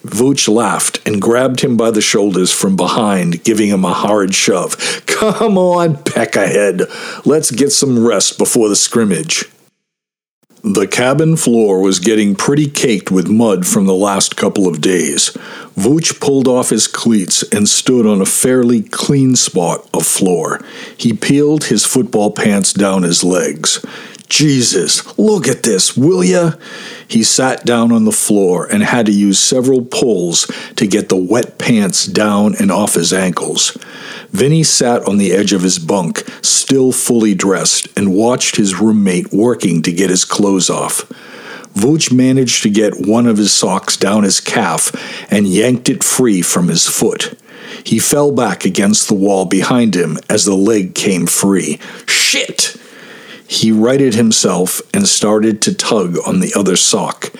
Vooch 0.02 0.48
laughed 0.48 1.00
and 1.06 1.22
grabbed 1.22 1.60
him 1.60 1.76
by 1.76 1.90
the 1.90 2.00
shoulders 2.00 2.52
from 2.52 2.76
behind, 2.76 3.44
giving 3.44 3.68
him 3.68 3.84
a 3.84 3.92
hard 3.92 4.34
shove. 4.34 4.76
Come 5.06 5.56
on, 5.56 6.02
peck 6.02 6.36
ahead. 6.36 6.82
Let's 7.24 7.50
get 7.50 7.70
some 7.70 8.04
rest 8.04 8.38
before 8.38 8.68
the 8.68 8.76
scrimmage. 8.76 9.48
The 10.64 10.86
cabin 10.86 11.34
floor 11.34 11.80
was 11.80 11.98
getting 11.98 12.36
pretty 12.36 12.68
caked 12.68 13.10
with 13.10 13.28
mud 13.28 13.66
from 13.66 13.86
the 13.86 13.94
last 13.94 14.36
couple 14.36 14.68
of 14.68 14.80
days. 14.80 15.30
Vooch 15.76 16.20
pulled 16.20 16.46
off 16.46 16.70
his 16.70 16.86
cleats 16.86 17.42
and 17.50 17.68
stood 17.68 18.06
on 18.06 18.20
a 18.20 18.26
fairly 18.26 18.82
clean 18.82 19.34
spot 19.34 19.88
of 19.92 20.06
floor. 20.06 20.60
He 20.96 21.14
peeled 21.14 21.64
his 21.64 21.84
football 21.84 22.30
pants 22.30 22.72
down 22.72 23.02
his 23.02 23.24
legs. 23.24 23.84
Jesus, 24.33 25.18
look 25.18 25.47
at 25.47 25.62
this, 25.62 25.95
will 25.95 26.25
ya? 26.25 26.53
He 27.07 27.23
sat 27.23 27.66
down 27.66 27.92
on 27.92 28.07
the 28.07 28.11
floor 28.12 28.64
and 28.64 28.83
had 28.83 29.05
to 29.05 29.12
use 29.12 29.38
several 29.38 29.85
pulls 29.85 30.51
to 30.77 30.87
get 30.87 31.11
the 31.11 31.16
wet 31.16 31.59
pants 31.59 32.07
down 32.07 32.55
and 32.59 32.73
off 32.73 32.95
his 32.95 33.12
ankles. 33.12 33.77
Vinny 34.31 34.62
sat 34.62 35.07
on 35.07 35.18
the 35.18 35.33
edge 35.33 35.53
of 35.53 35.61
his 35.61 35.79
bunk, 35.79 36.25
still 36.40 36.92
fully 36.92 37.35
dressed, 37.35 37.87
and 37.95 38.14
watched 38.14 38.57
his 38.57 38.81
roommate 38.81 39.35
working 39.35 39.83
to 39.83 39.92
get 39.92 40.09
his 40.09 40.25
clothes 40.25 40.71
off. 40.71 41.07
Vooch 41.75 42.11
managed 42.11 42.62
to 42.62 42.71
get 42.71 43.07
one 43.07 43.27
of 43.27 43.37
his 43.37 43.53
socks 43.53 43.99
down 43.99 44.23
his 44.23 44.40
calf 44.40 44.90
and 45.31 45.47
yanked 45.47 45.90
it 45.90 46.03
free 46.03 46.40
from 46.40 46.68
his 46.68 46.88
foot. 46.88 47.38
He 47.85 47.99
fell 47.99 48.33
back 48.33 48.64
against 48.64 49.09
the 49.09 49.14
wall 49.14 49.45
behind 49.45 49.95
him 49.95 50.16
as 50.31 50.47
the 50.47 50.57
leg 50.57 50.95
came 50.95 51.27
free. 51.27 51.79
Shit! 52.07 52.79
He 53.52 53.70
righted 53.70 54.14
himself 54.14 54.80
and 54.94 55.06
started 55.06 55.60
to 55.62 55.74
tug 55.74 56.16
on 56.26 56.40
the 56.40 56.54
other 56.56 56.74
sock. 56.74 57.30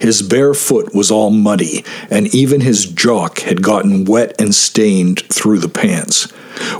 His 0.00 0.22
bare 0.22 0.54
foot 0.54 0.94
was 0.94 1.10
all 1.10 1.30
muddy, 1.30 1.84
and 2.10 2.34
even 2.34 2.62
his 2.62 2.86
jock 2.86 3.40
had 3.40 3.62
gotten 3.62 4.06
wet 4.06 4.34
and 4.40 4.54
stained 4.54 5.20
through 5.30 5.58
the 5.58 5.68
pants. 5.68 6.32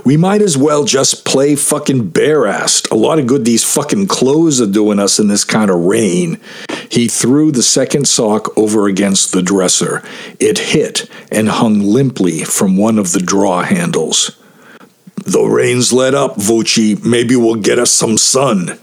We 0.03 0.17
might 0.17 0.41
as 0.41 0.57
well 0.57 0.85
just 0.85 1.23
play 1.23 1.55
fucking 1.55 2.09
bare 2.09 2.41
assed. 2.41 2.89
A 2.89 2.95
lot 2.95 3.19
of 3.19 3.27
good 3.27 3.45
these 3.45 3.63
fucking 3.63 4.07
clothes 4.07 4.59
are 4.59 4.65
doing 4.65 4.97
us 4.97 5.19
in 5.19 5.27
this 5.27 5.43
kind 5.43 5.69
of 5.69 5.77
rain. 5.77 6.39
He 6.89 7.07
threw 7.07 7.51
the 7.51 7.61
second 7.61 8.07
sock 8.07 8.57
over 8.57 8.87
against 8.87 9.33
the 9.33 9.43
dresser. 9.43 10.01
It 10.39 10.57
hit 10.57 11.07
and 11.31 11.47
hung 11.47 11.79
limply 11.81 12.43
from 12.43 12.75
one 12.75 12.97
of 12.97 13.11
the 13.11 13.19
draw 13.19 13.61
handles. 13.61 14.38
The 15.29 15.43
rain's 15.43 15.93
let 15.93 16.15
up, 16.15 16.37
Vucci. 16.37 17.03
Maybe 17.05 17.35
we'll 17.35 17.55
get 17.55 17.77
us 17.77 17.91
some 17.91 18.17
sun. 18.17 18.79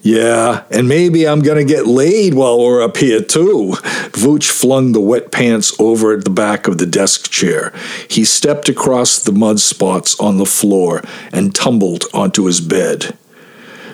Yeah, 0.00 0.64
and 0.70 0.88
maybe 0.88 1.28
I'm 1.28 1.42
gonna 1.42 1.64
get 1.64 1.86
laid 1.86 2.34
while 2.34 2.58
we're 2.58 2.82
up 2.82 2.96
here 2.96 3.20
too. 3.22 3.74
Vooch 4.12 4.50
flung 4.50 4.92
the 4.92 5.00
wet 5.00 5.30
pants 5.30 5.78
over 5.78 6.12
at 6.12 6.24
the 6.24 6.30
back 6.30 6.66
of 6.66 6.78
the 6.78 6.86
desk 6.86 7.30
chair. 7.30 7.72
He 8.08 8.24
stepped 8.24 8.68
across 8.68 9.18
the 9.18 9.32
mud 9.32 9.60
spots 9.60 10.18
on 10.18 10.38
the 10.38 10.46
floor 10.46 11.02
and 11.30 11.54
tumbled 11.54 12.06
onto 12.14 12.46
his 12.46 12.60
bed. 12.60 13.16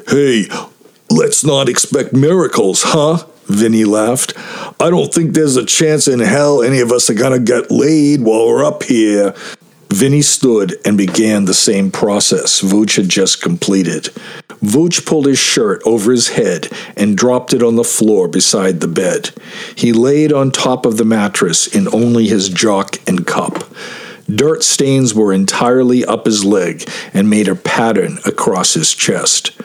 Hey, 0.07 0.47
Let's 1.11 1.43
not 1.43 1.71
expect 1.71 2.13
miracles, 2.13 2.83
huh? 2.83 3.25
Vinny 3.47 3.85
laughed. 3.85 4.35
I 4.79 4.91
don't 4.91 5.13
think 5.13 5.33
there's 5.33 5.57
a 5.57 5.65
chance 5.65 6.07
in 6.07 6.21
hell 6.21 6.63
any 6.63 6.81
of 6.81 6.93
us 6.93 7.09
are 7.09 7.15
gonna 7.15 7.39
get 7.39 7.71
laid 7.71 8.21
while 8.21 8.47
we're 8.47 8.63
up 8.65 8.83
here. 8.83 9.35
Vinny 9.91 10.23
stood 10.23 10.77
and 10.85 10.99
began 10.99 11.45
the 11.45 11.55
same 11.55 11.91
process 11.91 12.61
Vooch 12.61 12.97
had 12.97 13.09
just 13.09 13.41
completed. 13.41 14.05
Vooch 14.63 15.07
pulled 15.07 15.27
his 15.27 15.39
shirt 15.39 15.83
over 15.87 16.13
his 16.13 16.29
head 16.29 16.69
and 16.97 17.17
dropped 17.17 17.55
it 17.55 17.63
on 17.63 17.77
the 17.77 17.85
floor 17.85 18.29
beside 18.29 18.81
the 18.81 18.89
bed. 18.89 19.31
He 19.77 19.93
laid 19.93 20.33
on 20.33 20.51
top 20.51 20.85
of 20.85 20.99
the 20.99 21.05
mattress 21.05 21.67
in 21.67 21.89
only 21.95 22.29
his 22.29 22.49
jock 22.49 22.97
and 23.09 23.27
cup. 23.27 23.65
Dirt 24.29 24.63
stains 24.63 25.15
were 25.15 25.33
entirely 25.33 26.05
up 26.05 26.27
his 26.27 26.45
leg 26.45 26.87
and 27.15 27.31
made 27.31 27.49
a 27.49 27.55
pattern 27.55 28.19
across 28.27 28.75
his 28.75 28.93
chest. 28.93 29.57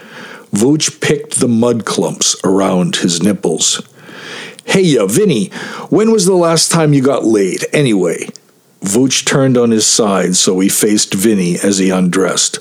Vooch 0.54 1.02
picked 1.02 1.40
the 1.40 1.48
mud 1.50 1.84
clumps 1.84 2.36
around 2.44 2.98
his 2.98 3.22
nipples. 3.22 3.82
Hey, 4.66 4.84
ya, 4.84 5.06
Vinny, 5.08 5.48
when 5.90 6.12
was 6.12 6.26
the 6.26 6.36
last 6.36 6.72
time 6.72 6.94
you 6.94 7.02
got 7.02 7.26
laid, 7.26 7.66
anyway? 7.74 8.30
Vooch 8.84 9.26
turned 9.26 9.58
on 9.58 9.72
his 9.72 9.88
side 9.88 10.36
so 10.36 10.60
he 10.60 10.68
faced 10.68 11.14
Vinny 11.14 11.56
as 11.64 11.78
he 11.78 11.90
undressed. 11.90 12.60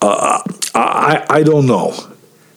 Uh, 0.00 0.42
I, 0.74 1.24
I 1.28 1.42
don't 1.42 1.66
know. 1.66 1.94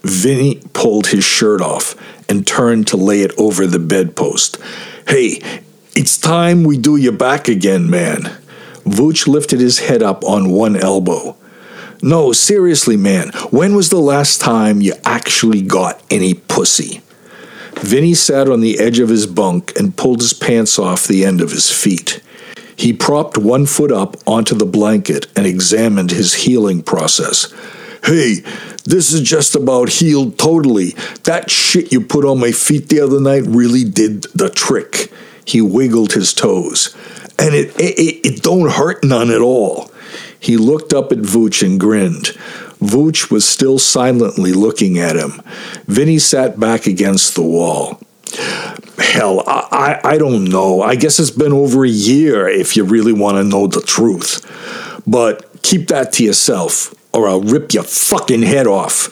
Vinny 0.03 0.61
pulled 0.73 1.07
his 1.07 1.23
shirt 1.23 1.61
off 1.61 1.95
and 2.29 2.47
turned 2.47 2.87
to 2.87 2.97
lay 2.97 3.21
it 3.21 3.37
over 3.37 3.67
the 3.67 3.79
bedpost. 3.79 4.57
Hey, 5.07 5.41
it's 5.95 6.17
time 6.17 6.63
we 6.63 6.77
do 6.77 6.95
you 6.95 7.11
back 7.11 7.49
again, 7.49 7.89
man. 7.89 8.37
Vooch 8.85 9.27
lifted 9.27 9.59
his 9.59 9.79
head 9.79 10.01
up 10.01 10.23
on 10.23 10.49
one 10.49 10.77
elbow. 10.77 11.35
No, 12.01 12.31
seriously, 12.31 12.95
man, 12.95 13.31
when 13.49 13.75
was 13.75 13.89
the 13.89 13.99
last 13.99 14.39
time 14.39 14.81
you 14.81 14.93
actually 15.03 15.61
got 15.61 16.01
any 16.09 16.35
pussy? 16.35 17.01
Vinny 17.81 18.13
sat 18.13 18.49
on 18.49 18.61
the 18.61 18.79
edge 18.79 18.99
of 18.99 19.09
his 19.09 19.27
bunk 19.27 19.77
and 19.77 19.97
pulled 19.97 20.21
his 20.21 20.33
pants 20.33 20.79
off 20.79 21.05
the 21.05 21.25
end 21.25 21.41
of 21.41 21.51
his 21.51 21.71
feet. 21.71 22.21
He 22.77 22.93
propped 22.93 23.37
one 23.37 23.65
foot 23.65 23.91
up 23.91 24.15
onto 24.27 24.55
the 24.55 24.65
blanket 24.65 25.25
and 25.35 25.45
examined 25.45 26.11
his 26.11 26.33
healing 26.35 26.83
process. 26.83 27.53
Hey, 28.05 28.41
this 28.85 29.11
is 29.11 29.21
just 29.21 29.55
about 29.55 29.89
healed 29.89 30.37
totally. 30.37 30.91
That 31.23 31.49
shit 31.49 31.91
you 31.91 32.01
put 32.01 32.23
on 32.23 32.39
my 32.39 32.51
feet 32.51 32.87
the 32.87 33.01
other 33.01 33.19
night 33.19 33.43
really 33.45 33.83
did 33.83 34.23
the 34.35 34.49
trick. 34.49 35.11
He 35.43 35.59
wiggled 35.59 36.13
his 36.13 36.33
toes. 36.33 36.95
And 37.39 37.55
it, 37.55 37.75
it, 37.79 38.25
it 38.25 38.43
don't 38.43 38.71
hurt 38.71 39.03
none 39.03 39.31
at 39.31 39.41
all. 39.41 39.91
He 40.39 40.55
looked 40.55 40.93
up 40.93 41.11
at 41.11 41.17
Vooch 41.17 41.65
and 41.65 41.79
grinned. 41.79 42.37
Vooch 42.79 43.31
was 43.31 43.47
still 43.47 43.79
silently 43.79 44.53
looking 44.53 44.99
at 44.99 45.15
him. 45.15 45.41
Vinny 45.85 46.19
sat 46.19 46.59
back 46.59 46.85
against 46.85 47.33
the 47.33 47.41
wall. 47.41 47.99
Hell, 48.97 49.43
I, 49.47 49.99
I, 50.03 50.09
I 50.13 50.17
don't 50.17 50.45
know. 50.45 50.81
I 50.81 50.95
guess 50.95 51.19
it's 51.19 51.31
been 51.31 51.53
over 51.53 51.85
a 51.85 51.89
year 51.89 52.47
if 52.47 52.75
you 52.75 52.83
really 52.83 53.13
want 53.13 53.37
to 53.37 53.43
know 53.43 53.67
the 53.67 53.81
truth. 53.81 54.43
But 55.05 55.61
keep 55.61 55.87
that 55.87 56.13
to 56.13 56.23
yourself, 56.23 56.93
or 57.13 57.27
I'll 57.27 57.41
rip 57.41 57.73
your 57.73 57.83
fucking 57.83 58.43
head 58.43 58.67
off. 58.67 59.09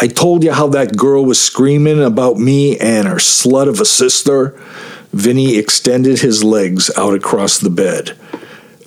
I 0.00 0.06
told 0.06 0.44
you 0.44 0.52
how 0.52 0.68
that 0.68 0.96
girl 0.96 1.24
was 1.24 1.40
screaming 1.40 2.02
about 2.02 2.36
me 2.36 2.78
and 2.78 3.08
her 3.08 3.16
slut 3.16 3.68
of 3.68 3.80
a 3.80 3.84
sister. 3.84 4.50
Vinny 5.12 5.56
extended 5.56 6.20
his 6.20 6.44
legs 6.44 6.90
out 6.96 7.14
across 7.14 7.58
the 7.58 7.70
bed. 7.70 8.16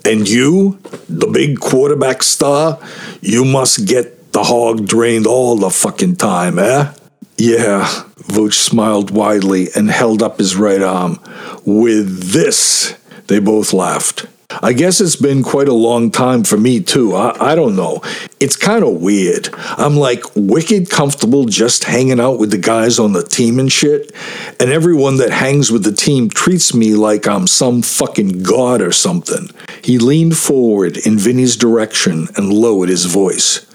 And 0.06 0.28
you, 0.28 0.80
the 1.10 1.28
big 1.28 1.60
quarterback 1.60 2.24
star, 2.24 2.80
you 3.22 3.44
must 3.44 3.88
get 3.88 4.32
the 4.32 4.44
hog 4.44 4.88
drained 4.88 5.28
all 5.28 5.58
the 5.58 5.70
fucking 5.70 6.16
time, 6.16 6.58
eh? 6.58 6.94
Yeah, 7.38 8.04
Vooch 8.28 8.54
smiled 8.54 9.12
widely 9.12 9.68
and 9.76 9.90
held 9.90 10.22
up 10.22 10.38
his 10.38 10.56
right 10.56 10.82
arm. 10.82 11.20
With 11.66 12.32
this, 12.32 12.98
they 13.28 13.40
both 13.40 13.74
laughed. 13.74 14.26
I 14.62 14.74
guess 14.74 15.00
it's 15.00 15.16
been 15.16 15.44
quite 15.44 15.70
a 15.70 15.74
long 15.74 16.12
time 16.12 16.44
for 16.44 16.58
me, 16.58 16.82
too. 16.82 17.16
I, 17.16 17.52
I 17.52 17.56
don't 17.56 17.76
know. 17.76 18.02
It's 18.40 18.58
kind 18.58 18.84
of 18.84 19.02
weird. 19.02 19.50
I'm 19.54 19.96
like 19.96 20.26
wicked 20.36 20.90
comfortable 20.90 21.46
just 21.46 21.86
hanging 21.86 22.20
out 22.20 22.38
with 22.38 22.52
the 22.52 22.58
guys 22.58 23.00
on 23.00 23.14
the 23.14 23.24
team 23.24 23.60
and 23.60 23.72
shit, 23.72 24.12
and 24.60 24.70
everyone 24.70 25.18
that 25.18 25.32
hangs 25.32 25.72
with 25.72 25.84
the 25.84 25.94
team 25.94 26.30
treats 26.30 26.74
me 26.74 26.96
like 26.96 27.28
I'm 27.28 27.48
some 27.48 27.82
fucking 27.82 28.44
god 28.44 28.82
or 28.82 28.92
something. 28.92 29.50
He 29.84 29.98
leaned 29.98 30.38
forward 30.38 30.98
in 30.98 31.18
Vinny's 31.18 31.56
direction 31.56 32.28
and 32.36 32.52
lowered 32.52 32.90
his 32.90 33.06
voice. 33.06 33.66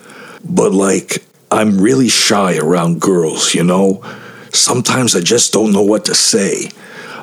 But, 0.45 0.73
like, 0.73 1.25
I'm 1.51 1.81
really 1.81 2.09
shy 2.09 2.59
around 2.59 3.01
girls, 3.01 3.55
you 3.55 3.65
know? 3.65 4.03
Sometimes 4.53 5.15
I 5.15 5.21
just 5.21 5.53
don't 5.53 5.73
know 5.73 5.83
what 5.83 6.05
to 6.07 6.15
say. 6.15 6.71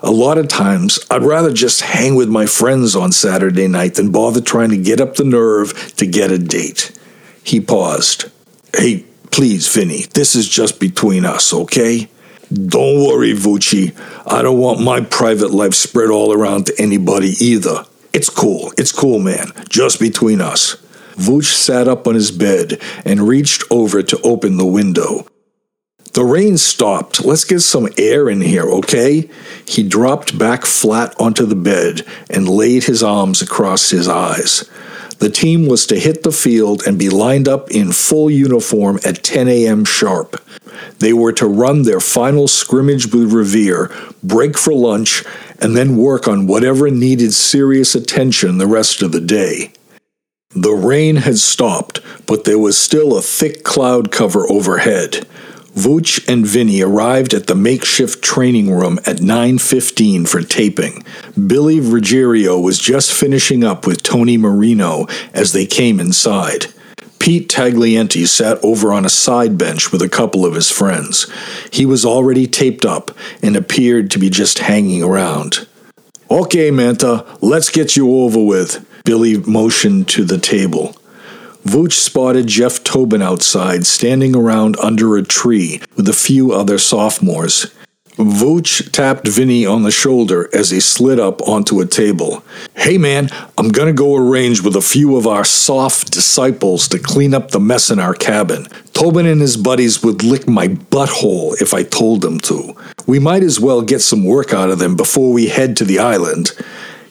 A 0.01 0.11
lot 0.11 0.37
of 0.37 0.47
times, 0.49 0.99
I'd 1.09 1.23
rather 1.23 1.53
just 1.53 1.81
hang 1.81 2.15
with 2.15 2.27
my 2.27 2.45
friends 2.45 2.95
on 2.95 3.11
Saturday 3.11 3.67
night 3.67 3.95
than 3.95 4.11
bother 4.11 4.41
trying 4.41 4.69
to 4.69 4.77
get 4.77 4.99
up 4.99 5.15
the 5.15 5.23
nerve 5.23 5.95
to 5.95 6.05
get 6.05 6.31
a 6.31 6.37
date. 6.37 6.91
He 7.43 7.61
paused. 7.61 8.25
Hey, 8.75 9.05
please, 9.31 9.73
Vinny, 9.73 10.03
this 10.13 10.35
is 10.35 10.49
just 10.49 10.79
between 10.79 11.25
us, 11.25 11.53
okay? 11.53 12.09
Don't 12.51 13.07
worry, 13.07 13.33
Vucci. 13.33 13.95
I 14.27 14.41
don't 14.41 14.59
want 14.59 14.81
my 14.81 15.01
private 15.01 15.51
life 15.51 15.73
spread 15.73 16.09
all 16.09 16.33
around 16.33 16.67
to 16.67 16.75
anybody 16.77 17.33
either. 17.39 17.85
It's 18.11 18.29
cool. 18.29 18.71
It's 18.77 18.91
cool, 18.91 19.19
man. 19.19 19.47
Just 19.69 19.99
between 19.99 20.39
us. 20.41 20.75
Vooch 21.15 21.53
sat 21.53 21.87
up 21.87 22.07
on 22.07 22.15
his 22.15 22.31
bed 22.31 22.79
and 23.05 23.27
reached 23.27 23.63
over 23.71 24.03
to 24.03 24.21
open 24.21 24.57
the 24.57 24.65
window. 24.65 25.25
The 26.13 26.23
rain 26.23 26.57
stopped. 26.57 27.25
Let's 27.25 27.43
get 27.43 27.61
some 27.61 27.89
air 27.97 28.29
in 28.29 28.41
here, 28.41 28.69
okay? 28.69 29.29
He 29.67 29.81
dropped 29.81 30.37
back 30.37 30.63
flat 30.63 31.15
onto 31.19 31.45
the 31.45 31.55
bed 31.55 32.05
and 32.29 32.47
laid 32.47 32.83
his 32.83 33.01
arms 33.01 33.41
across 33.41 33.89
his 33.89 34.07
eyes. 34.07 34.69
The 35.17 35.31
team 35.31 35.67
was 35.67 35.87
to 35.87 35.99
hit 35.99 36.21
the 36.21 36.31
field 36.31 36.83
and 36.85 36.99
be 36.99 37.09
lined 37.09 37.47
up 37.47 37.71
in 37.71 37.91
full 37.91 38.29
uniform 38.29 38.99
at 39.03 39.23
10 39.23 39.47
a.m. 39.47 39.85
sharp. 39.85 40.39
They 40.99 41.13
were 41.13 41.33
to 41.33 41.47
run 41.47 41.83
their 41.83 41.99
final 41.99 42.47
scrimmage 42.47 43.11
with 43.11 43.33
Revere, 43.33 43.89
break 44.21 44.55
for 44.57 44.73
lunch, 44.73 45.23
and 45.59 45.75
then 45.75 45.97
work 45.97 46.27
on 46.27 46.45
whatever 46.45 46.91
needed 46.91 47.33
serious 47.33 47.95
attention 47.95 48.57
the 48.57 48.67
rest 48.67 49.01
of 49.01 49.11
the 49.13 49.21
day. 49.21 49.71
The 50.51 50.73
rain 50.73 51.15
had 51.15 51.39
stopped, 51.39 52.01
but 52.27 52.43
there 52.43 52.59
was 52.59 52.77
still 52.77 53.17
a 53.17 53.21
thick 53.23 53.63
cloud 53.63 54.11
cover 54.11 54.47
overhead. 54.51 55.25
Vooch 55.75 56.23
and 56.27 56.45
Vinny 56.45 56.81
arrived 56.81 57.33
at 57.33 57.47
the 57.47 57.55
makeshift 57.55 58.21
training 58.21 58.69
room 58.69 58.99
at 59.05 59.21
9:15 59.21 60.25
for 60.27 60.41
taping. 60.41 61.03
Billy 61.47 61.79
Ruggiero 61.79 62.59
was 62.59 62.77
just 62.77 63.11
finishing 63.11 63.63
up 63.63 63.87
with 63.87 64.03
Tony 64.03 64.37
Marino 64.37 65.07
as 65.33 65.51
they 65.51 65.65
came 65.65 65.99
inside. 65.99 66.67
Pete 67.17 67.49
Taglienti 67.49 68.27
sat 68.27 68.59
over 68.61 68.93
on 68.93 69.05
a 69.05 69.09
side 69.09 69.57
bench 69.57 69.91
with 69.91 70.01
a 70.01 70.09
couple 70.09 70.45
of 70.45 70.55
his 70.55 70.69
friends. 70.69 71.25
He 71.71 71.85
was 71.85 72.05
already 72.05 72.47
taped 72.47 72.85
up 72.85 73.11
and 73.41 73.55
appeared 73.55 74.11
to 74.11 74.19
be 74.19 74.29
just 74.29 74.59
hanging 74.59 75.01
around. 75.01 75.65
Okay, 76.29 76.69
Manta, 76.69 77.25
let's 77.41 77.69
get 77.69 77.95
you 77.95 78.11
over 78.11 78.43
with. 78.43 78.85
Billy 79.05 79.37
motioned 79.37 80.07
to 80.09 80.23
the 80.23 80.37
table. 80.37 80.95
Vooch 81.63 81.93
spotted 81.93 82.47
Jeff 82.47 82.83
Tobin 82.83 83.21
outside, 83.21 83.85
standing 83.85 84.35
around 84.35 84.75
under 84.79 85.15
a 85.15 85.23
tree 85.23 85.81
with 85.95 86.09
a 86.09 86.13
few 86.13 86.51
other 86.51 86.77
sophomores. 86.77 87.73
Vooch 88.17 88.91
tapped 88.91 89.27
Vinny 89.27 89.65
on 89.65 89.81
the 89.81 89.89
shoulder 89.89 90.47
as 90.53 90.69
he 90.69 90.79
slid 90.79 91.19
up 91.19 91.41
onto 91.47 91.79
a 91.79 91.85
table. 91.85 92.43
Hey 92.75 92.97
man, 92.97 93.29
I'm 93.57 93.69
gonna 93.69 93.93
go 93.93 94.15
arrange 94.15 94.61
with 94.61 94.75
a 94.75 94.81
few 94.81 95.15
of 95.15 95.25
our 95.25 95.43
soft 95.43 96.11
disciples 96.11 96.87
to 96.89 96.99
clean 96.99 97.33
up 97.33 97.49
the 97.49 97.59
mess 97.59 97.89
in 97.89 97.97
our 97.97 98.13
cabin. 98.13 98.67
Tobin 98.93 99.25
and 99.25 99.41
his 99.41 99.57
buddies 99.57 100.03
would 100.03 100.21
lick 100.21 100.47
my 100.47 100.67
butthole 100.67 101.59
if 101.59 101.73
I 101.73 101.81
told 101.81 102.21
them 102.21 102.39
to. 102.41 102.75
We 103.07 103.17
might 103.17 103.41
as 103.41 103.59
well 103.59 103.81
get 103.81 104.01
some 104.01 104.25
work 104.25 104.53
out 104.53 104.69
of 104.69 104.79
them 104.79 104.95
before 104.95 105.33
we 105.33 105.47
head 105.47 105.75
to 105.77 105.85
the 105.85 105.97
island. 105.97 106.51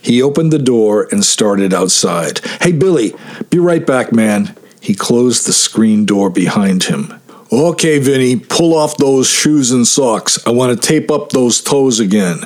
He 0.02 0.20
opened 0.20 0.52
the 0.52 0.58
door 0.58 1.08
and 1.10 1.24
started 1.24 1.72
outside. 1.72 2.40
Hey, 2.60 2.72
Billy, 2.72 3.14
be 3.50 3.58
right 3.58 3.86
back, 3.86 4.12
man. 4.12 4.56
He 4.80 4.94
closed 4.94 5.46
the 5.46 5.52
screen 5.52 6.04
door 6.04 6.28
behind 6.28 6.84
him. 6.84 7.14
Okay, 7.52 7.98
Vinny, 7.98 8.36
pull 8.36 8.74
off 8.74 8.96
those 8.96 9.28
shoes 9.28 9.72
and 9.72 9.86
socks. 9.86 10.38
I 10.46 10.50
want 10.50 10.72
to 10.72 10.88
tape 10.88 11.10
up 11.10 11.30
those 11.30 11.60
toes 11.60 12.00
again. 12.00 12.38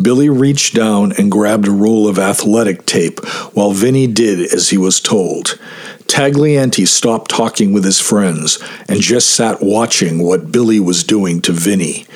Billy 0.00 0.30
reached 0.30 0.74
down 0.74 1.12
and 1.12 1.30
grabbed 1.30 1.68
a 1.68 1.70
roll 1.70 2.08
of 2.08 2.18
athletic 2.18 2.86
tape 2.86 3.22
while 3.52 3.72
Vinny 3.72 4.06
did 4.06 4.40
as 4.52 4.70
he 4.70 4.78
was 4.78 4.98
told. 4.98 5.58
Taglienti 6.06 6.88
stopped 6.88 7.30
talking 7.30 7.74
with 7.74 7.84
his 7.84 8.00
friends 8.00 8.58
and 8.88 9.00
just 9.00 9.30
sat 9.30 9.58
watching 9.60 10.22
what 10.22 10.50
Billy 10.50 10.80
was 10.80 11.04
doing 11.04 11.42
to 11.42 11.52
Vinny. 11.52 12.06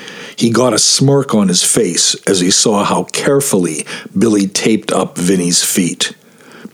He 0.40 0.48
got 0.48 0.72
a 0.72 0.79
smirk 0.79 1.35
on 1.35 1.48
his 1.48 1.62
face 1.62 2.14
as 2.26 2.40
he 2.40 2.50
saw 2.50 2.83
how 2.83 3.05
carefully 3.05 3.85
Billy 4.18 4.46
taped 4.46 4.90
up 4.90 5.18
Vinny's 5.18 5.62
feet. 5.62 6.16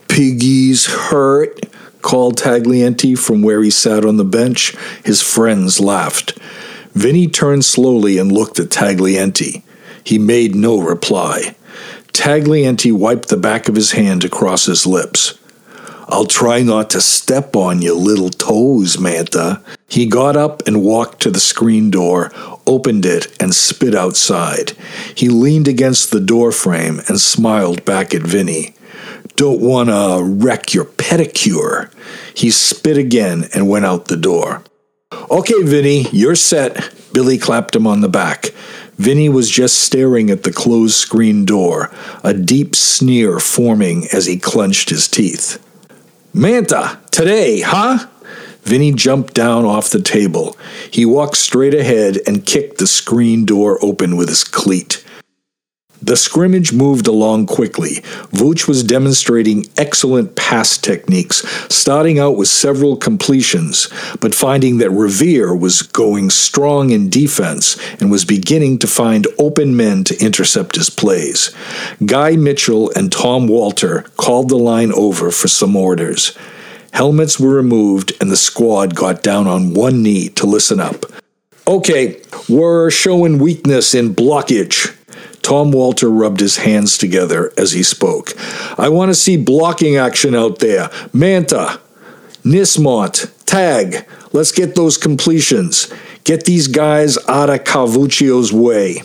Piggy's 0.07 0.87
hurt, 0.87 1.59
called 2.01 2.39
Taglienti 2.39 3.19
from 3.19 3.43
where 3.43 3.61
he 3.65 3.71
sat 3.73 4.05
on 4.05 4.19
the 4.19 4.25
bench. 4.25 4.77
His 5.05 5.21
friends 5.21 5.81
laughed. 5.81 6.39
Vinny 6.95 7.27
turned 7.27 7.65
slowly 7.65 8.19
and 8.19 8.31
looked 8.31 8.61
at 8.61 8.69
Taglienti. 8.69 9.65
He 10.05 10.17
made 10.17 10.55
no 10.55 10.79
reply. 10.79 11.57
Taglienti 12.13 12.93
wiped 12.93 13.31
the 13.31 13.37
back 13.37 13.69
of 13.69 13.75
his 13.75 13.91
hand 13.91 14.25
across 14.25 14.67
his 14.67 14.87
lips. 14.87 15.41
I'll 16.09 16.27
try 16.27 16.63
not 16.63 16.91
to 16.91 17.01
step 17.01 17.57
on 17.57 17.83
your 17.83 17.97
little 17.97 18.31
toes, 18.31 18.97
Manta. 18.97 19.61
He 19.89 20.07
got 20.07 20.37
up 20.37 20.63
and 20.69 20.85
walked 20.85 21.21
to 21.23 21.33
the 21.33 21.41
screen 21.41 21.91
door, 21.91 22.31
opened 22.67 23.07
it, 23.07 23.35
and 23.41 23.55
spit 23.55 23.95
outside. 23.95 24.73
He 25.15 25.29
leaned 25.29 25.69
against 25.69 26.11
the 26.11 26.21
door 26.21 26.53
frame 26.53 27.01
and 27.09 27.21
smiled 27.21 27.85
back 27.85 28.15
at 28.15 28.23
Vinny. 28.23 28.75
Don't 29.37 29.61
want 29.61 29.89
to 29.89 30.23
wreck 30.23 30.73
your 30.73 30.85
pedicure. 30.85 31.93
He 32.35 32.51
spit 32.51 32.97
again 32.97 33.49
and 33.55 33.69
went 33.69 33.85
out 33.85 34.07
the 34.07 34.17
door. 34.17 34.65
Okay, 35.31 35.63
Vinny, 35.63 36.07
you're 36.11 36.35
set. 36.35 36.93
Billy 37.13 37.39
clapped 37.39 37.77
him 37.77 37.87
on 37.87 38.01
the 38.01 38.09
back. 38.09 38.47
Vinny 38.97 39.29
was 39.29 39.51
just 39.51 39.79
staring 39.79 40.31
at 40.31 40.43
the 40.43 40.53
closed 40.53 40.95
screen 40.95 41.45
door, 41.45 41.91
a 42.25 42.33
deep 42.33 42.75
sneer 42.75 43.39
forming 43.39 44.07
as 44.13 44.27
he 44.27 44.39
clenched 44.39 44.89
his 44.89 45.07
teeth. 45.07 45.63
Manta, 46.33 46.99
today, 47.11 47.61
huh? 47.61 48.07
Vinny 48.67 48.91
jumped 48.91 49.33
down 49.33 49.65
off 49.65 49.91
the 49.91 50.03
table. 50.03 50.57
He 50.91 51.07
walked 51.07 51.37
straight 51.37 51.73
ahead 51.73 52.19
and 52.27 52.45
kicked 52.45 52.79
the 52.79 52.89
screen 52.89 53.45
door 53.45 53.79
open 53.81 54.17
with 54.17 54.29
his 54.29 54.43
cleat. 54.43 55.05
The 56.03 56.17
scrimmage 56.17 56.73
moved 56.73 57.07
along 57.07 57.47
quickly. 57.47 58.03
Vooch 58.33 58.69
was 58.69 58.83
demonstrating 58.83 59.67
excellent 59.79 60.35
pass 60.35 60.77
techniques, 60.77 61.39
starting 61.73 62.19
out 62.19 62.37
with 62.37 62.49
several 62.49 62.97
completions, 62.97 63.89
but 64.21 64.35
finding 64.35 64.79
that 64.79 64.91
Revere 64.91 65.55
was 65.55 65.83
going 65.83 66.31
strong 66.31 66.91
in 66.91 67.09
defense 67.09 67.79
and 68.01 68.11
was 68.11 68.25
beginning 68.25 68.79
to 68.81 68.87
find 68.87 69.29
open 69.39 69.77
men 69.77 70.03
to 70.05 70.25
intercept 70.25 70.75
his 70.75 70.91
plays. 70.91 71.55
Guy 72.05 72.37
Mitchell 72.37 72.93
and 72.95 73.11
Tom 73.11 73.47
Walter 73.47 74.03
called 74.17 74.49
the 74.49 74.59
line 74.59 74.93
over 74.93 75.31
for 75.31 75.49
some 75.49 75.77
orders. 75.77 76.37
Helmets 76.97 77.39
were 77.39 77.51
removed, 77.51 78.15
and 78.23 78.31
the 78.31 78.39
squad 78.39 78.95
got 78.95 79.23
down 79.23 79.47
on 79.47 79.75
one 79.75 80.03
knee 80.03 80.31
to 80.31 80.47
listen 80.47 80.81
up. 80.81 81.05
Okay, 81.69 82.23
we're 82.49 82.91
showing 82.91 83.39
weakness 83.39 83.95
in 83.95 84.15
blockage. 84.15 84.97
Tom 85.43 85.73
Walter 85.73 86.09
rubbed 86.09 86.41
his 86.41 86.57
hands 86.57 86.97
together 86.97 87.53
as 87.59 87.73
he 87.73 87.83
spoke. 87.83 88.33
I 88.79 88.89
want 88.89 89.11
to 89.11 89.15
see 89.15 89.37
blocking 89.37 89.97
action 89.97 90.35
out 90.35 90.61
there. 90.61 90.89
Manta, 91.13 91.79
Nismont, 92.43 93.31
Tag, 93.47 94.05
let's 94.33 94.53
get 94.53 94.75
those 94.75 94.99
completions. 94.99 95.93
Get 96.25 96.45
these 96.45 96.67
guys 96.67 97.17
out 97.29 97.49
of 97.49 97.63
Calvuccio's 97.63 98.53
way. 98.53 99.03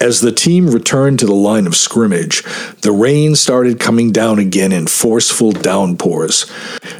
As 0.00 0.20
the 0.20 0.32
team 0.32 0.68
returned 0.70 1.18
to 1.18 1.26
the 1.26 1.34
line 1.34 1.66
of 1.66 1.76
scrimmage, 1.76 2.42
the 2.80 2.90
rain 2.90 3.36
started 3.36 3.78
coming 3.78 4.12
down 4.12 4.38
again 4.38 4.72
in 4.72 4.86
forceful 4.86 5.52
downpours. 5.52 6.50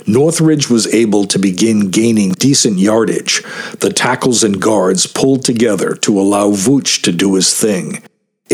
Northridge 0.07 0.69
was 0.69 0.87
able 0.95 1.25
to 1.25 1.39
begin 1.39 1.91
gaining 1.91 2.33
decent 2.33 2.79
yardage. 2.79 3.43
The 3.81 3.93
tackles 3.95 4.45
and 4.45 4.61
guards 4.61 5.07
pulled 5.07 5.45
together 5.45 5.95
to 5.97 6.21
allow 6.21 6.51
Vooch 6.51 7.03
to 7.03 7.13
do 7.13 7.35
his 7.35 7.59
thing. 7.59 8.03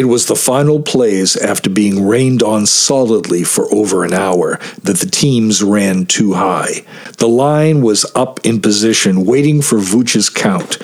It 0.00 0.08
was 0.08 0.24
the 0.24 0.34
final 0.34 0.80
plays 0.80 1.36
after 1.36 1.68
being 1.68 2.06
rained 2.08 2.42
on 2.42 2.64
solidly 2.64 3.44
for 3.44 3.70
over 3.70 4.02
an 4.02 4.14
hour 4.14 4.58
that 4.82 4.96
the 4.96 5.10
teams 5.10 5.62
ran 5.62 6.06
too 6.06 6.32
high. 6.32 6.86
The 7.18 7.28
line 7.28 7.82
was 7.82 8.10
up 8.14 8.40
in 8.42 8.62
position, 8.62 9.26
waiting 9.26 9.60
for 9.60 9.78
Vooch's 9.78 10.30
count. 10.30 10.78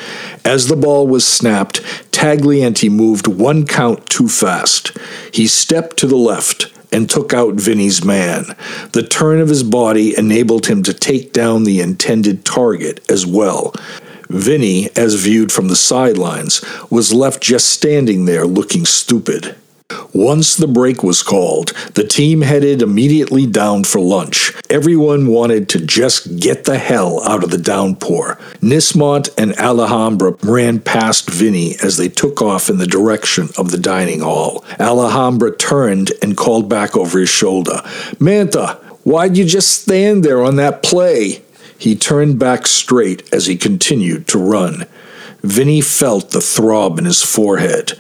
As 0.45 0.69
the 0.69 0.77
ball 0.77 1.07
was 1.07 1.27
snapped, 1.27 1.81
Taglienti 2.13 2.91
moved 2.91 3.27
one 3.27 3.65
count 3.65 4.05
too 4.11 4.29
fast. 4.29 4.95
He 5.33 5.47
stepped 5.47 5.97
to 5.97 6.07
the 6.07 6.17
left 6.17 6.71
and 6.93 7.09
took 7.09 7.33
out 7.33 7.55
Vinny's 7.55 8.05
man. 8.05 8.55
The 8.93 9.03
turn 9.03 9.41
of 9.41 9.49
his 9.49 9.63
body 9.63 10.15
enabled 10.15 10.67
him 10.67 10.83
to 10.83 10.93
take 10.93 11.33
down 11.33 11.65
the 11.65 11.81
intended 11.81 12.45
target 12.45 13.01
as 13.11 13.25
well. 13.25 13.75
Vinny, 14.29 14.89
as 14.97 15.15
viewed 15.15 15.53
from 15.53 15.69
the 15.69 15.77
sidelines, 15.77 16.65
was 16.91 17.15
left 17.15 17.43
just 17.43 17.69
standing 17.69 18.25
there 18.25 18.47
looking 18.47 18.85
stupid. 18.85 19.57
Once 20.13 20.57
the 20.57 20.67
break 20.67 21.03
was 21.05 21.23
called, 21.23 21.69
the 21.95 22.03
team 22.03 22.41
headed 22.41 22.83
immediately 22.83 23.47
down 23.47 23.85
for 23.85 24.01
lunch. 24.01 24.53
Everyone 24.69 25.29
wanted 25.29 25.69
to 25.69 25.79
just 25.79 26.41
get 26.41 26.65
the 26.65 26.79
hell 26.79 27.23
out 27.25 27.45
of 27.45 27.51
the 27.51 27.59
downpour. 27.59 28.37
Nismont 28.61 29.29
and 29.39 29.57
Alhambra 29.59 30.33
ran 30.43 30.81
past 30.81 31.31
Vinny 31.31 31.77
as 31.83 31.99
they 31.99 32.09
took 32.09 32.43
off 32.43 32.69
in 32.69 32.79
the 32.79 32.87
direction 32.87 33.49
of 33.57 33.71
the 33.71 33.79
dining 33.79 34.21
hall. 34.21 34.65
Alhambra 34.81 35.55
turned 35.57 36.13
and 36.21 36.37
called 36.37 36.69
back 36.69 36.97
over 36.97 37.21
his 37.21 37.29
shoulder, 37.29 37.81
Manta, 38.19 38.81
why'd 39.05 39.37
you 39.37 39.45
just 39.45 39.83
stand 39.83 40.25
there 40.25 40.43
on 40.43 40.57
that 40.57 40.83
play? 40.83 41.43
He 41.79 41.95
turned 41.95 42.39
back 42.39 42.67
straight 42.67 43.33
as 43.33 43.47
he 43.47 43.57
continued 43.57 44.27
to 44.29 44.39
run. 44.39 44.87
Vinny 45.43 45.81
felt 45.81 46.31
the 46.31 46.41
throb 46.41 46.99
in 46.99 47.05
his 47.05 47.23
forehead. 47.23 47.93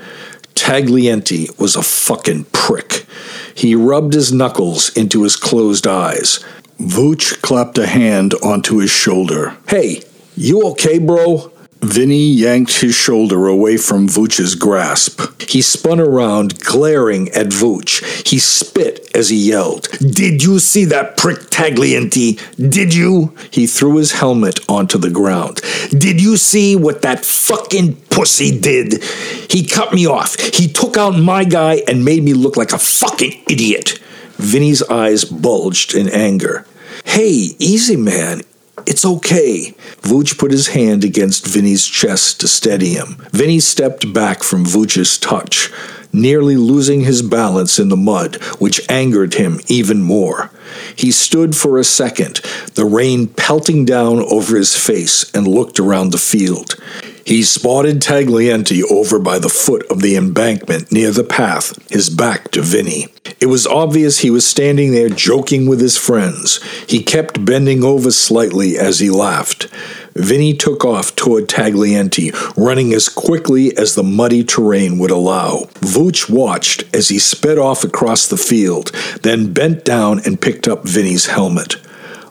Taglienti 0.54 1.56
was 1.58 1.76
a 1.76 1.82
fucking 1.82 2.44
prick. 2.52 3.06
He 3.54 3.74
rubbed 3.74 4.14
his 4.14 4.32
knuckles 4.32 4.88
into 4.96 5.22
his 5.22 5.36
closed 5.36 5.86
eyes. 5.86 6.44
Vooch 6.78 7.40
clapped 7.42 7.78
a 7.78 7.86
hand 7.86 8.34
onto 8.42 8.78
his 8.78 8.90
shoulder. 8.90 9.56
Hey, 9.68 10.02
you 10.36 10.62
okay, 10.68 10.98
bro? 10.98 11.52
Vinny 11.82 12.26
yanked 12.26 12.80
his 12.80 12.94
shoulder 12.94 13.46
away 13.46 13.76
from 13.76 14.08
Vooch's 14.08 14.54
grasp. 14.54 15.42
He 15.48 15.62
spun 15.62 16.00
around, 16.00 16.58
glaring 16.60 17.28
at 17.30 17.48
Vooch. 17.48 18.26
He 18.26 18.38
spit 18.38 19.08
as 19.14 19.28
he 19.28 19.36
yelled, 19.36 19.88
Did 19.98 20.42
you 20.42 20.58
see 20.58 20.84
that 20.86 21.16
prick 21.16 21.38
Taglienti? 21.50 22.40
Did 22.70 22.94
you? 22.94 23.34
He 23.50 23.66
threw 23.66 23.96
his 23.96 24.12
helmet 24.12 24.60
onto 24.68 24.98
the 24.98 25.10
ground. 25.10 25.60
Did 25.90 26.20
you 26.20 26.36
see 26.36 26.76
what 26.76 27.02
that 27.02 27.24
fucking 27.24 27.96
pussy 28.10 28.58
did? 28.58 29.02
He 29.50 29.66
cut 29.66 29.92
me 29.92 30.06
off. 30.06 30.38
He 30.40 30.68
took 30.68 30.96
out 30.96 31.18
my 31.18 31.44
guy 31.44 31.82
and 31.86 32.04
made 32.04 32.22
me 32.22 32.32
look 32.32 32.56
like 32.56 32.72
a 32.72 32.78
fucking 32.78 33.44
idiot. 33.48 33.98
Vinny's 34.38 34.82
eyes 34.84 35.24
bulged 35.24 35.94
in 35.94 36.08
anger. 36.08 36.66
Hey, 37.04 37.54
easy 37.58 37.96
man. 37.96 38.42
It's 38.86 39.04
okay. 39.04 39.74
Vooch 40.02 40.38
put 40.38 40.52
his 40.52 40.68
hand 40.68 41.04
against 41.04 41.46
Vinny's 41.46 41.86
chest 41.86 42.40
to 42.40 42.48
steady 42.48 42.90
him. 42.90 43.16
Vinny 43.32 43.58
stepped 43.58 44.12
back 44.12 44.42
from 44.42 44.64
Vooch's 44.64 45.18
touch, 45.18 45.72
nearly 46.12 46.56
losing 46.56 47.00
his 47.00 47.20
balance 47.20 47.78
in 47.78 47.88
the 47.88 47.96
mud, 47.96 48.36
which 48.60 48.80
angered 48.88 49.34
him 49.34 49.60
even 49.66 50.02
more. 50.02 50.50
He 50.94 51.10
stood 51.10 51.56
for 51.56 51.78
a 51.78 51.84
second, 51.84 52.36
the 52.74 52.84
rain 52.84 53.26
pelting 53.26 53.84
down 53.84 54.20
over 54.20 54.56
his 54.56 54.76
face, 54.76 55.30
and 55.34 55.48
looked 55.48 55.80
around 55.80 56.10
the 56.10 56.18
field. 56.18 56.76
He 57.24 57.42
spotted 57.42 58.00
Taglienti 58.00 58.82
over 58.88 59.18
by 59.18 59.40
the 59.40 59.48
foot 59.48 59.84
of 59.90 60.00
the 60.00 60.14
embankment 60.14 60.92
near 60.92 61.10
the 61.10 61.24
path, 61.24 61.76
his 61.90 62.08
back 62.08 62.52
to 62.52 62.62
Vinny. 62.62 63.08
It 63.38 63.46
was 63.46 63.66
obvious 63.66 64.20
he 64.20 64.30
was 64.30 64.46
standing 64.46 64.92
there 64.92 65.10
joking 65.10 65.66
with 65.66 65.80
his 65.80 65.98
friends. 65.98 66.62
He 66.88 67.02
kept 67.02 67.44
bending 67.44 67.84
over 67.84 68.10
slightly 68.10 68.78
as 68.78 68.98
he 68.98 69.10
laughed. 69.10 69.68
Vinny 70.14 70.54
took 70.54 70.84
off 70.84 71.14
toward 71.14 71.46
Taglienti, 71.46 72.32
running 72.56 72.94
as 72.94 73.10
quickly 73.10 73.76
as 73.76 73.94
the 73.94 74.02
muddy 74.02 74.42
terrain 74.42 74.98
would 74.98 75.10
allow. 75.10 75.68
Vooch 75.80 76.30
watched 76.30 76.84
as 76.94 77.08
he 77.08 77.18
sped 77.18 77.58
off 77.58 77.84
across 77.84 78.26
the 78.26 78.38
field, 78.38 78.90
then 79.20 79.52
bent 79.52 79.84
down 79.84 80.20
and 80.24 80.40
picked 80.40 80.66
up 80.66 80.88
Vinny's 80.88 81.26
helmet. 81.26 81.76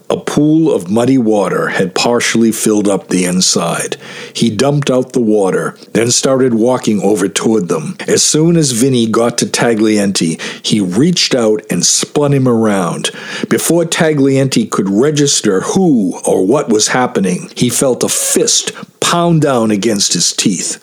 A 0.09 0.17
pool 0.17 0.73
of 0.73 0.89
muddy 0.89 1.17
water 1.17 1.69
had 1.69 1.95
partially 1.95 2.51
filled 2.51 2.87
up 2.87 3.07
the 3.07 3.25
inside. 3.25 3.97
He 4.33 4.49
dumped 4.49 4.91
out 4.91 5.13
the 5.13 5.21
water, 5.21 5.75
then 5.93 6.11
started 6.11 6.53
walking 6.53 7.01
over 7.01 7.27
toward 7.27 7.69
them. 7.69 7.97
As 8.07 8.21
soon 8.21 8.55
as 8.55 8.71
Vinny 8.71 9.07
got 9.07 9.37
to 9.39 9.45
Taglienti, 9.47 10.39
he 10.65 10.79
reached 10.79 11.33
out 11.33 11.63
and 11.71 11.83
spun 11.83 12.33
him 12.33 12.47
around. 12.47 13.09
Before 13.49 13.83
Taglienti 13.83 14.69
could 14.69 14.89
register 14.89 15.61
who 15.61 16.19
or 16.27 16.45
what 16.45 16.69
was 16.69 16.89
happening, 16.89 17.49
he 17.55 17.69
felt 17.69 18.03
a 18.03 18.09
fist 18.09 18.73
pound 18.99 19.41
down 19.41 19.71
against 19.71 20.13
his 20.13 20.33
teeth. 20.33 20.81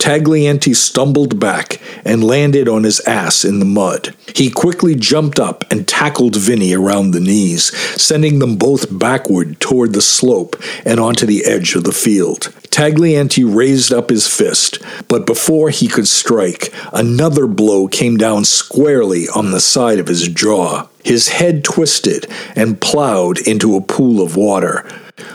Taglienti 0.00 0.74
stumbled 0.74 1.38
back 1.38 1.78
and 2.06 2.24
landed 2.24 2.68
on 2.68 2.84
his 2.84 3.00
ass 3.00 3.44
in 3.44 3.58
the 3.58 3.66
mud. 3.66 4.14
He 4.34 4.50
quickly 4.50 4.94
jumped 4.94 5.38
up 5.38 5.62
and 5.70 5.86
tackled 5.86 6.36
Vinny 6.36 6.72
around 6.74 7.10
the 7.10 7.20
knees, 7.20 7.76
sending 8.00 8.38
them 8.38 8.56
both 8.56 8.98
backward 8.98 9.60
toward 9.60 9.92
the 9.92 10.00
slope 10.00 10.56
and 10.86 10.98
onto 10.98 11.26
the 11.26 11.44
edge 11.44 11.74
of 11.74 11.84
the 11.84 11.92
field. 11.92 12.52
Taglienti 12.70 13.44
raised 13.44 13.92
up 13.92 14.08
his 14.08 14.26
fist, 14.26 14.78
but 15.06 15.26
before 15.26 15.68
he 15.68 15.86
could 15.86 16.08
strike, 16.08 16.72
another 16.94 17.46
blow 17.46 17.86
came 17.86 18.16
down 18.16 18.46
squarely 18.46 19.28
on 19.28 19.50
the 19.50 19.60
side 19.60 19.98
of 19.98 20.08
his 20.08 20.28
jaw. 20.28 20.88
His 21.04 21.28
head 21.28 21.62
twisted 21.62 22.26
and 22.56 22.80
plowed 22.80 23.38
into 23.46 23.76
a 23.76 23.82
pool 23.82 24.22
of 24.22 24.34
water. 24.34 24.88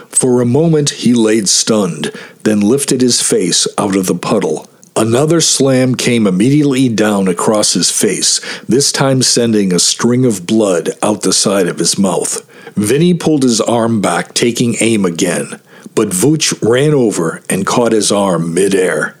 For 0.08 0.40
a 0.40 0.46
moment 0.46 0.90
he 0.90 1.14
laid 1.14 1.48
stunned, 1.48 2.12
then 2.42 2.60
lifted 2.60 3.00
his 3.00 3.20
face 3.20 3.66
out 3.78 3.96
of 3.96 4.06
the 4.06 4.14
puddle. 4.14 4.68
Another 4.94 5.42
slam 5.42 5.94
came 5.94 6.26
immediately 6.26 6.88
down 6.88 7.28
across 7.28 7.74
his 7.74 7.90
face, 7.90 8.40
this 8.64 8.90
time 8.90 9.20
sending 9.22 9.72
a 9.72 9.78
string 9.78 10.24
of 10.24 10.46
blood 10.46 10.90
out 11.02 11.20
the 11.20 11.34
side 11.34 11.68
of 11.68 11.78
his 11.78 11.98
mouth. 11.98 12.42
Vinny 12.76 13.12
pulled 13.12 13.42
his 13.42 13.60
arm 13.60 14.00
back, 14.00 14.32
taking 14.32 14.76
aim 14.80 15.04
again, 15.04 15.60
but 15.94 16.08
Vooch 16.08 16.54
ran 16.62 16.94
over 16.94 17.42
and 17.50 17.66
caught 17.66 17.92
his 17.92 18.10
arm 18.10 18.54
midair. 18.54 19.16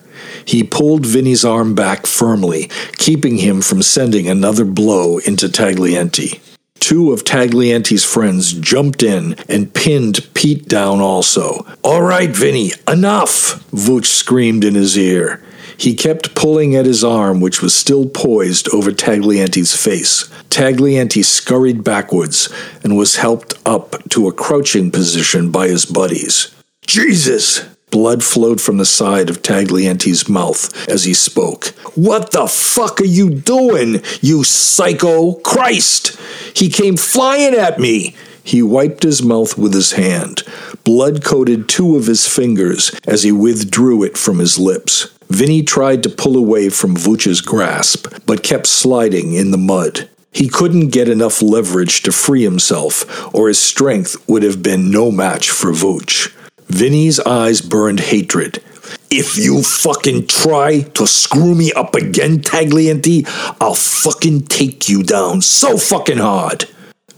He 0.46 0.62
pulled 0.62 1.04
Vinny's 1.04 1.44
arm 1.44 1.74
back 1.74 2.06
firmly, 2.06 2.70
keeping 2.96 3.38
him 3.38 3.60
from 3.60 3.82
sending 3.82 4.28
another 4.28 4.64
blow 4.64 5.18
into 5.18 5.48
Taglienti. 5.48 6.40
Two 6.80 7.12
of 7.12 7.24
Taglienti's 7.24 8.04
friends 8.04 8.52
jumped 8.52 9.02
in 9.02 9.34
and 9.48 9.74
pinned 9.74 10.28
Pete 10.34 10.68
down 10.68 11.00
also. 11.00 11.66
All 11.82 12.02
right, 12.02 12.30
Vinny, 12.30 12.72
enough! 12.86 13.64
Vooch 13.70 14.06
screamed 14.06 14.64
in 14.64 14.74
his 14.74 14.96
ear. 14.96 15.42
He 15.78 15.94
kept 15.94 16.34
pulling 16.34 16.74
at 16.74 16.86
his 16.86 17.04
arm, 17.04 17.40
which 17.40 17.60
was 17.60 17.74
still 17.74 18.08
poised 18.08 18.72
over 18.72 18.90
Taglienti's 18.92 19.76
face. 19.76 20.28
Taglienti 20.48 21.24
scurried 21.24 21.84
backwards 21.84 22.48
and 22.82 22.96
was 22.96 23.16
helped 23.16 23.54
up 23.66 24.08
to 24.10 24.26
a 24.26 24.32
crouching 24.32 24.90
position 24.90 25.50
by 25.50 25.68
his 25.68 25.84
buddies. 25.84 26.54
Jesus! 26.86 27.75
Blood 27.96 28.22
flowed 28.22 28.60
from 28.60 28.76
the 28.76 28.84
side 28.84 29.30
of 29.30 29.40
Taglienti's 29.40 30.28
mouth 30.28 30.86
as 30.86 31.04
he 31.04 31.14
spoke. 31.14 31.68
What 31.94 32.30
the 32.30 32.46
fuck 32.46 33.00
are 33.00 33.06
you 33.06 33.30
doing, 33.30 34.02
you 34.20 34.44
psycho? 34.44 35.32
Christ! 35.36 36.14
He 36.54 36.68
came 36.68 36.98
flying 36.98 37.54
at 37.54 37.78
me! 37.78 38.14
He 38.44 38.62
wiped 38.62 39.02
his 39.02 39.22
mouth 39.22 39.56
with 39.56 39.72
his 39.72 39.92
hand. 39.92 40.42
Blood 40.84 41.24
coated 41.24 41.70
two 41.70 41.96
of 41.96 42.06
his 42.06 42.28
fingers 42.28 42.90
as 43.06 43.22
he 43.22 43.32
withdrew 43.32 44.02
it 44.02 44.18
from 44.18 44.40
his 44.40 44.58
lips. 44.58 45.08
Vinny 45.30 45.62
tried 45.62 46.02
to 46.02 46.10
pull 46.10 46.36
away 46.36 46.68
from 46.68 46.96
Vooch's 46.96 47.40
grasp, 47.40 48.08
but 48.26 48.42
kept 48.42 48.66
sliding 48.66 49.32
in 49.32 49.52
the 49.52 49.56
mud. 49.56 50.10
He 50.32 50.50
couldn't 50.50 50.88
get 50.88 51.08
enough 51.08 51.40
leverage 51.40 52.02
to 52.02 52.12
free 52.12 52.42
himself, 52.42 53.34
or 53.34 53.48
his 53.48 53.58
strength 53.58 54.22
would 54.28 54.42
have 54.42 54.62
been 54.62 54.90
no 54.90 55.10
match 55.10 55.48
for 55.48 55.72
Vooch. 55.72 56.35
Vinny's 56.68 57.20
eyes 57.20 57.60
burned 57.60 58.00
hatred. 58.00 58.62
If 59.10 59.38
you 59.38 59.62
fucking 59.62 60.26
try 60.26 60.80
to 60.80 61.06
screw 61.06 61.54
me 61.54 61.72
up 61.72 61.94
again, 61.94 62.40
Taglienti, 62.40 63.24
I'll 63.60 63.74
fucking 63.74 64.42
take 64.42 64.88
you 64.88 65.02
down 65.02 65.42
so 65.42 65.78
fucking 65.78 66.18
hard. 66.18 66.66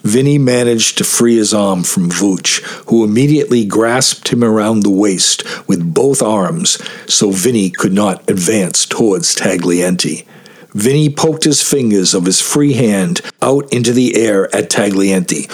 Vinny 0.02 0.38
managed 0.38 0.98
to 0.98 1.04
free 1.04 1.36
his 1.36 1.52
arm 1.52 1.82
from 1.82 2.08
Vooch, 2.08 2.62
who 2.88 3.04
immediately 3.04 3.64
grasped 3.64 4.28
him 4.28 4.44
around 4.44 4.80
the 4.80 4.90
waist 4.90 5.42
with 5.66 5.92
both 5.92 6.22
arms 6.22 6.78
so 7.12 7.30
Vinny 7.30 7.70
could 7.70 7.92
not 7.92 8.28
advance 8.30 8.86
towards 8.86 9.34
Taglienti. 9.34 10.24
Vinny 10.74 11.08
poked 11.08 11.44
his 11.44 11.62
fingers 11.62 12.14
of 12.14 12.26
his 12.26 12.40
free 12.40 12.74
hand 12.74 13.20
out 13.42 13.70
into 13.72 13.92
the 13.92 14.16
air 14.16 14.54
at 14.54 14.70
Taglienti. 14.70 15.48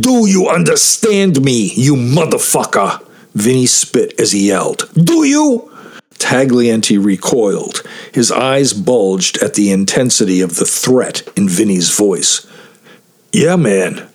Do 0.00 0.28
you 0.28 0.48
understand 0.48 1.42
me, 1.42 1.72
you 1.74 1.94
motherfucker? 1.94 3.02
Vinny 3.34 3.66
spit 3.66 4.18
as 4.20 4.32
he 4.32 4.48
yelled. 4.48 4.88
Do 4.94 5.24
you? 5.24 5.70
Taglienti 6.18 7.02
recoiled. 7.02 7.82
His 8.12 8.30
eyes 8.32 8.72
bulged 8.72 9.42
at 9.42 9.54
the 9.54 9.70
intensity 9.70 10.40
of 10.40 10.56
the 10.56 10.64
threat 10.64 11.22
in 11.36 11.48
Vinny's 11.48 11.96
voice. 11.96 12.46
Yeah, 13.32 13.56
man. 13.56 14.08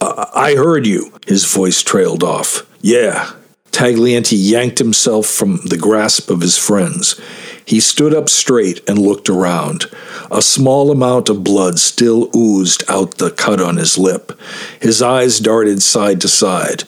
Uh, 0.00 0.26
I 0.34 0.54
heard 0.54 0.86
you. 0.86 1.12
His 1.26 1.44
voice 1.44 1.82
trailed 1.82 2.22
off. 2.22 2.66
Yeah. 2.80 3.32
Taglienti 3.70 4.36
yanked 4.38 4.78
himself 4.78 5.26
from 5.26 5.60
the 5.66 5.76
grasp 5.76 6.30
of 6.30 6.40
his 6.40 6.56
friends. 6.56 7.20
He 7.66 7.80
stood 7.80 8.14
up 8.14 8.28
straight 8.28 8.88
and 8.88 8.98
looked 8.98 9.28
around. 9.28 9.86
A 10.30 10.40
small 10.40 10.90
amount 10.90 11.28
of 11.28 11.44
blood 11.44 11.78
still 11.78 12.30
oozed 12.34 12.84
out 12.88 13.18
the 13.18 13.30
cut 13.30 13.60
on 13.60 13.76
his 13.76 13.98
lip. 13.98 14.32
His 14.80 15.02
eyes 15.02 15.40
darted 15.40 15.82
side 15.82 16.20
to 16.20 16.28
side. 16.28 16.84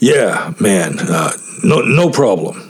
Yeah, 0.00 0.54
man, 0.58 0.98
uh, 0.98 1.32
no, 1.62 1.82
no 1.82 2.10
problem. 2.10 2.66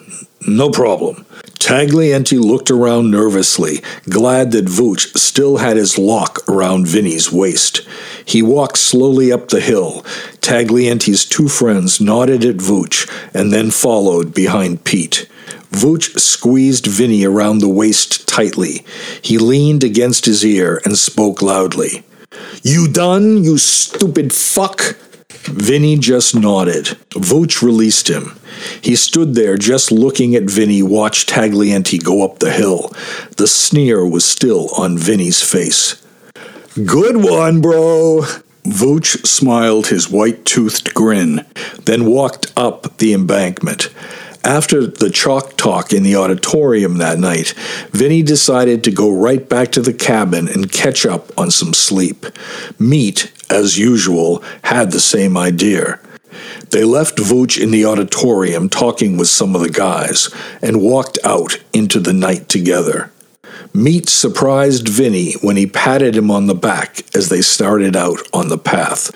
No 0.49 0.71
problem. 0.71 1.25
Taglienti 1.61 2.41
looked 2.41 2.73
around 2.73 3.13
nervously, 3.13 3.83
glad 4.09 4.51
that 4.51 4.65
Vooch 4.65 5.17
still 5.17 5.59
had 5.59 5.77
his 5.77 5.97
lock 5.97 6.41
around 6.49 6.89
Vinny's 6.89 7.31
waist. 7.31 7.87
He 8.25 8.43
walked 8.43 8.79
slowly 8.79 9.31
up 9.31 9.49
the 9.49 9.61
hill. 9.61 10.03
Taglienti's 10.41 11.25
two 11.25 11.49
friends 11.49 12.01
nodded 12.01 12.45
at 12.45 12.57
Vooch 12.57 13.09
and 13.33 13.53
then 13.53 13.71
followed 13.71 14.35
behind 14.35 14.83
Pete. 14.83 15.29
Vooch 15.71 16.19
squeezed 16.19 16.87
Vinny 16.87 17.25
around 17.25 17.59
the 17.59 17.69
waist 17.69 18.27
tightly. 18.27 18.85
He 19.23 19.39
leaned 19.39 19.85
against 19.85 20.25
his 20.25 20.45
ear 20.45 20.81
and 20.85 20.99
spoke 20.99 21.43
loudly. 21.43 22.03
You 22.65 22.89
done, 22.89 23.45
you 23.45 23.59
stupid 23.59 24.33
fuck? 24.33 24.97
Vinny 25.45 25.97
just 25.97 26.35
nodded. 26.35 26.99
Vooch 27.11 27.63
released 27.63 28.09
him. 28.09 28.39
He 28.83 28.95
stood 28.95 29.35
there 29.35 29.57
just 29.57 29.91
looking 29.91 30.35
at 30.35 30.45
Vinny 30.45 30.83
watch 30.83 31.27
Taglienti 31.27 32.03
go 32.03 32.25
up 32.25 32.39
the 32.39 32.51
hill. 32.51 32.93
The 33.37 33.47
sneer 33.47 34.07
was 34.07 34.25
still 34.25 34.69
on 34.77 34.99
Vinny's 34.99 35.43
face. 35.43 36.01
Good 36.75 37.17
one, 37.17 37.61
bro! 37.61 38.23
Vooch 38.65 39.27
smiled 39.27 39.87
his 39.87 40.11
white 40.11 40.45
toothed 40.45 40.95
grin, 40.95 41.47
then 41.85 42.05
walked 42.05 42.53
up 42.57 42.99
the 42.99 43.15
embankment. 43.15 43.89
After 44.45 44.87
the 44.87 45.11
chalk 45.11 45.57
talk 45.57 45.93
in 45.93 46.03
the 46.03 46.17
auditorium 46.17 46.99
that 46.99 47.19
night, 47.19 47.55
Vinny 47.91 48.23
decided 48.23 48.85
to 48.85 48.91
go 48.91 49.11
right 49.11 49.47
back 49.47 49.73
to 49.73 49.83
the 49.83 49.93
cabin 49.93 50.49
and 50.49 50.73
catch 50.73 51.05
up 51.05 51.31
on 51.39 51.51
some 51.51 51.75
sleep. 51.75 52.27
Meat, 52.79 53.33
as 53.51 53.79
usual, 53.79 54.43
had 54.65 54.93
the 54.93 55.01
same 55.01 55.37
idea. 55.37 55.99
They 56.71 56.85
left 56.85 57.19
Vooch 57.19 57.61
in 57.61 57.71
the 57.71 57.85
auditorium 57.85 58.69
talking 58.69 59.17
with 59.17 59.29
some 59.29 59.55
of 59.55 59.63
the 59.63 59.71
guys 59.71 60.29
and 60.63 60.81
walked 60.81 61.19
out 61.25 61.59
into 61.73 61.99
the 61.99 62.13
night 62.13 62.49
together. 62.49 63.11
Meat 63.73 64.09
surprised 64.09 64.89
Vinny 64.89 65.33
when 65.43 65.57
he 65.57 65.67
patted 65.67 66.17
him 66.17 66.31
on 66.31 66.47
the 66.47 66.55
back 66.55 67.05
as 67.15 67.29
they 67.29 67.41
started 67.41 67.97
out 67.97 68.19
on 68.33 68.49
the 68.49 68.59
path. 68.59 69.11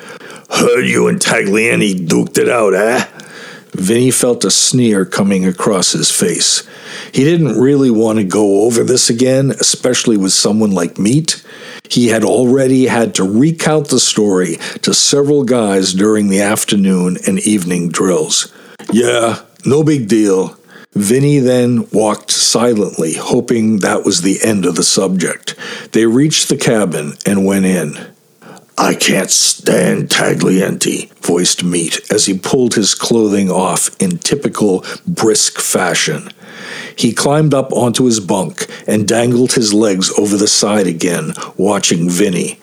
Heard 0.50 0.86
you 0.86 1.08
and 1.08 1.18
Taglienti 1.18 2.06
duked 2.06 2.38
it 2.38 2.48
out, 2.48 2.74
eh? 2.74 3.04
Vinny 3.74 4.10
felt 4.10 4.44
a 4.44 4.50
sneer 4.50 5.04
coming 5.04 5.44
across 5.44 5.92
his 5.92 6.10
face. 6.10 6.62
He 7.12 7.24
didn't 7.24 7.60
really 7.60 7.90
want 7.90 8.18
to 8.18 8.24
go 8.24 8.62
over 8.62 8.84
this 8.84 9.10
again, 9.10 9.50
especially 9.50 10.16
with 10.16 10.32
someone 10.32 10.70
like 10.70 10.98
Meat. 10.98 11.44
He 11.88 12.08
had 12.08 12.24
already 12.24 12.87
had 12.87 13.14
to 13.16 13.24
recount 13.24 13.88
the 13.88 14.00
story 14.00 14.56
to 14.82 14.94
several 14.94 15.44
guys 15.44 15.92
during 15.92 16.28
the 16.28 16.40
afternoon 16.40 17.18
and 17.26 17.40
evening 17.40 17.88
drills. 17.88 18.52
Yeah, 18.92 19.42
no 19.66 19.82
big 19.82 20.08
deal. 20.08 20.56
Vinny 20.92 21.40
then 21.40 21.88
walked 21.90 22.30
silently, 22.30 23.14
hoping 23.14 23.78
that 23.78 24.04
was 24.04 24.22
the 24.22 24.38
end 24.44 24.64
of 24.64 24.76
the 24.76 24.84
subject. 24.84 25.56
They 25.90 26.06
reached 26.06 26.48
the 26.48 26.56
cabin 26.56 27.14
and 27.26 27.44
went 27.44 27.66
in. 27.66 28.13
I 28.76 28.94
can't 28.94 29.30
stand 29.30 30.08
Taglienti, 30.08 31.12
voiced 31.20 31.62
Meat 31.62 32.00
as 32.10 32.26
he 32.26 32.37
pulled 32.37 32.74
his 32.74 32.94
clothing 32.94 33.48
off 33.48 33.94
in 34.00 34.18
typical 34.18 34.84
brisk 35.06 35.60
fashion. 35.60 36.30
He 36.96 37.12
climbed 37.12 37.54
up 37.54 37.72
onto 37.72 38.04
his 38.04 38.18
bunk 38.18 38.66
and 38.87 39.06
dangled 39.06 39.52
his 39.52 39.72
legs 39.72 40.10
over 40.18 40.37
the 40.37 40.48
side 40.48 40.88
again, 40.88 41.34
watching 41.56 42.10
Vinny. 42.10 42.60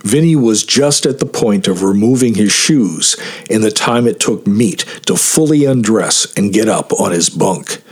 Vinny 0.00 0.36
was 0.36 0.64
just 0.64 1.06
at 1.06 1.20
the 1.20 1.26
point 1.26 1.68
of 1.68 1.82
removing 1.82 2.34
his 2.34 2.52
shoes 2.52 3.16
in 3.48 3.62
the 3.62 3.70
time 3.70 4.06
it 4.06 4.20
took 4.20 4.46
Meat 4.46 4.84
to 5.06 5.16
fully 5.16 5.64
undress 5.64 6.32
and 6.36 6.52
get 6.52 6.68
up 6.68 6.92
on 6.92 7.12
his 7.12 7.30
bunk. 7.30 7.82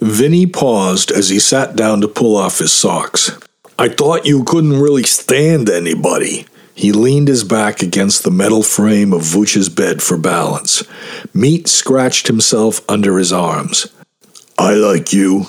Vinny 0.00 0.46
paused 0.46 1.10
as 1.10 1.28
he 1.28 1.38
sat 1.38 1.76
down 1.76 2.00
to 2.00 2.08
pull 2.08 2.36
off 2.36 2.58
his 2.58 2.72
socks. 2.72 3.38
I 3.78 3.88
thought 3.88 4.26
you 4.26 4.44
couldn't 4.44 4.80
really 4.80 5.04
stand 5.04 5.68
anybody. 5.68 6.46
He 6.74 6.92
leaned 6.92 7.28
his 7.28 7.44
back 7.44 7.82
against 7.82 8.22
the 8.22 8.30
metal 8.30 8.62
frame 8.62 9.12
of 9.12 9.22
Vooch's 9.22 9.68
bed 9.68 10.02
for 10.02 10.16
balance. 10.16 10.82
Meat 11.34 11.68
scratched 11.68 12.26
himself 12.26 12.80
under 12.88 13.18
his 13.18 13.32
arms. 13.32 13.86
I 14.58 14.74
like 14.74 15.12
you. 15.12 15.46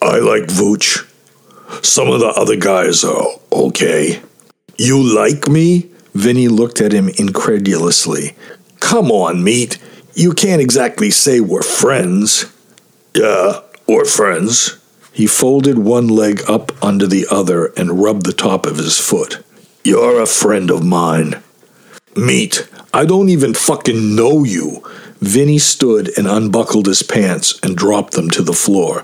I 0.00 0.18
like 0.18 0.44
Vooch. 0.44 1.08
Some 1.84 2.08
of 2.08 2.20
the 2.20 2.28
other 2.28 2.56
guys 2.56 3.04
are 3.04 3.26
okay. 3.52 4.22
You 4.78 5.02
like 5.02 5.48
me? 5.48 5.90
Vinny 6.14 6.48
looked 6.48 6.80
at 6.80 6.92
him 6.92 7.08
incredulously. 7.18 8.36
Come 8.80 9.10
on, 9.10 9.42
Meat. 9.42 9.78
You 10.14 10.32
can't 10.32 10.60
exactly 10.60 11.10
say 11.10 11.40
we're 11.40 11.62
friends. 11.62 12.52
Yeah, 13.14 13.60
we're 13.86 14.04
friends. 14.04 14.78
He 15.12 15.26
folded 15.26 15.78
one 15.78 16.08
leg 16.08 16.42
up 16.48 16.72
under 16.82 17.06
the 17.06 17.26
other 17.30 17.66
and 17.76 18.02
rubbed 18.02 18.26
the 18.26 18.32
top 18.32 18.66
of 18.66 18.76
his 18.76 18.98
foot. 18.98 19.42
You're 19.84 20.20
a 20.20 20.26
friend 20.26 20.70
of 20.70 20.84
mine. 20.84 21.42
Meat, 22.14 22.68
I 22.94 23.04
don't 23.04 23.28
even 23.28 23.52
fucking 23.52 24.14
know 24.14 24.44
you. 24.44 24.80
Vinny 25.18 25.58
stood 25.58 26.16
and 26.16 26.28
unbuckled 26.28 26.86
his 26.86 27.02
pants 27.02 27.58
and 27.64 27.76
dropped 27.76 28.12
them 28.12 28.30
to 28.30 28.42
the 28.42 28.52
floor. 28.52 29.02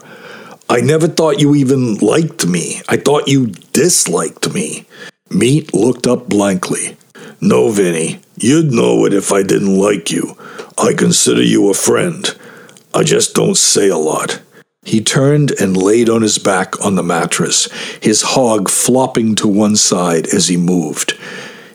I 0.68 0.80
never 0.80 1.08
thought 1.08 1.40
you 1.40 1.56
even 1.56 1.96
liked 1.96 2.46
me. 2.46 2.80
I 2.88 2.96
thought 2.96 3.26
you 3.26 3.48
disliked 3.72 4.54
me. 4.54 4.86
Meat 5.30 5.74
looked 5.74 6.06
up 6.06 6.28
blankly. 6.28 6.96
No, 7.40 7.70
Vinny, 7.70 8.20
you'd 8.36 8.70
know 8.70 9.04
it 9.04 9.12
if 9.12 9.32
I 9.32 9.42
didn't 9.42 9.76
like 9.76 10.12
you. 10.12 10.36
I 10.76 10.92
consider 10.92 11.42
you 11.42 11.70
a 11.70 11.74
friend. 11.74 12.24
I 12.94 13.02
just 13.02 13.34
don't 13.34 13.56
say 13.56 13.88
a 13.88 13.96
lot. 13.96 14.40
He 14.88 15.02
turned 15.02 15.50
and 15.60 15.76
laid 15.76 16.08
on 16.08 16.22
his 16.22 16.38
back 16.38 16.82
on 16.82 16.94
the 16.94 17.02
mattress, 17.02 17.68
his 18.00 18.22
hog 18.22 18.70
flopping 18.70 19.34
to 19.34 19.46
one 19.46 19.76
side 19.76 20.26
as 20.28 20.48
he 20.48 20.56
moved. 20.56 21.12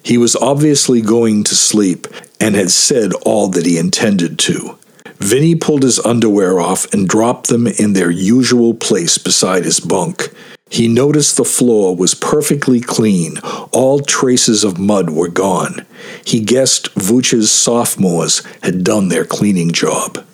He 0.01 0.17
was 0.17 0.35
obviously 0.35 0.99
going 0.99 1.43
to 1.43 1.53
sleep 1.53 2.07
and 2.39 2.55
had 2.55 2.71
said 2.71 3.13
all 3.23 3.49
that 3.49 3.67
he 3.67 3.77
intended 3.77 4.39
to. 4.39 4.79
Vinny 5.19 5.53
pulled 5.53 5.83
his 5.83 5.99
underwear 5.99 6.59
off 6.59 6.91
and 6.91 7.07
dropped 7.07 7.49
them 7.49 7.67
in 7.67 7.93
their 7.93 8.09
usual 8.09 8.73
place 8.73 9.19
beside 9.19 9.63
his 9.63 9.79
bunk. 9.79 10.33
He 10.71 10.87
noticed 10.87 11.37
the 11.37 11.45
floor 11.45 11.95
was 11.95 12.15
perfectly 12.15 12.81
clean, 12.81 13.37
all 13.71 13.99
traces 13.99 14.63
of 14.63 14.79
mud 14.79 15.11
were 15.11 15.27
gone. 15.29 15.85
He 16.25 16.39
guessed 16.39 16.91
Vooch's 16.95 17.51
sophomores 17.51 18.41
had 18.63 18.83
done 18.83 19.09
their 19.09 19.23
cleaning 19.23 19.71
job. 19.71 20.25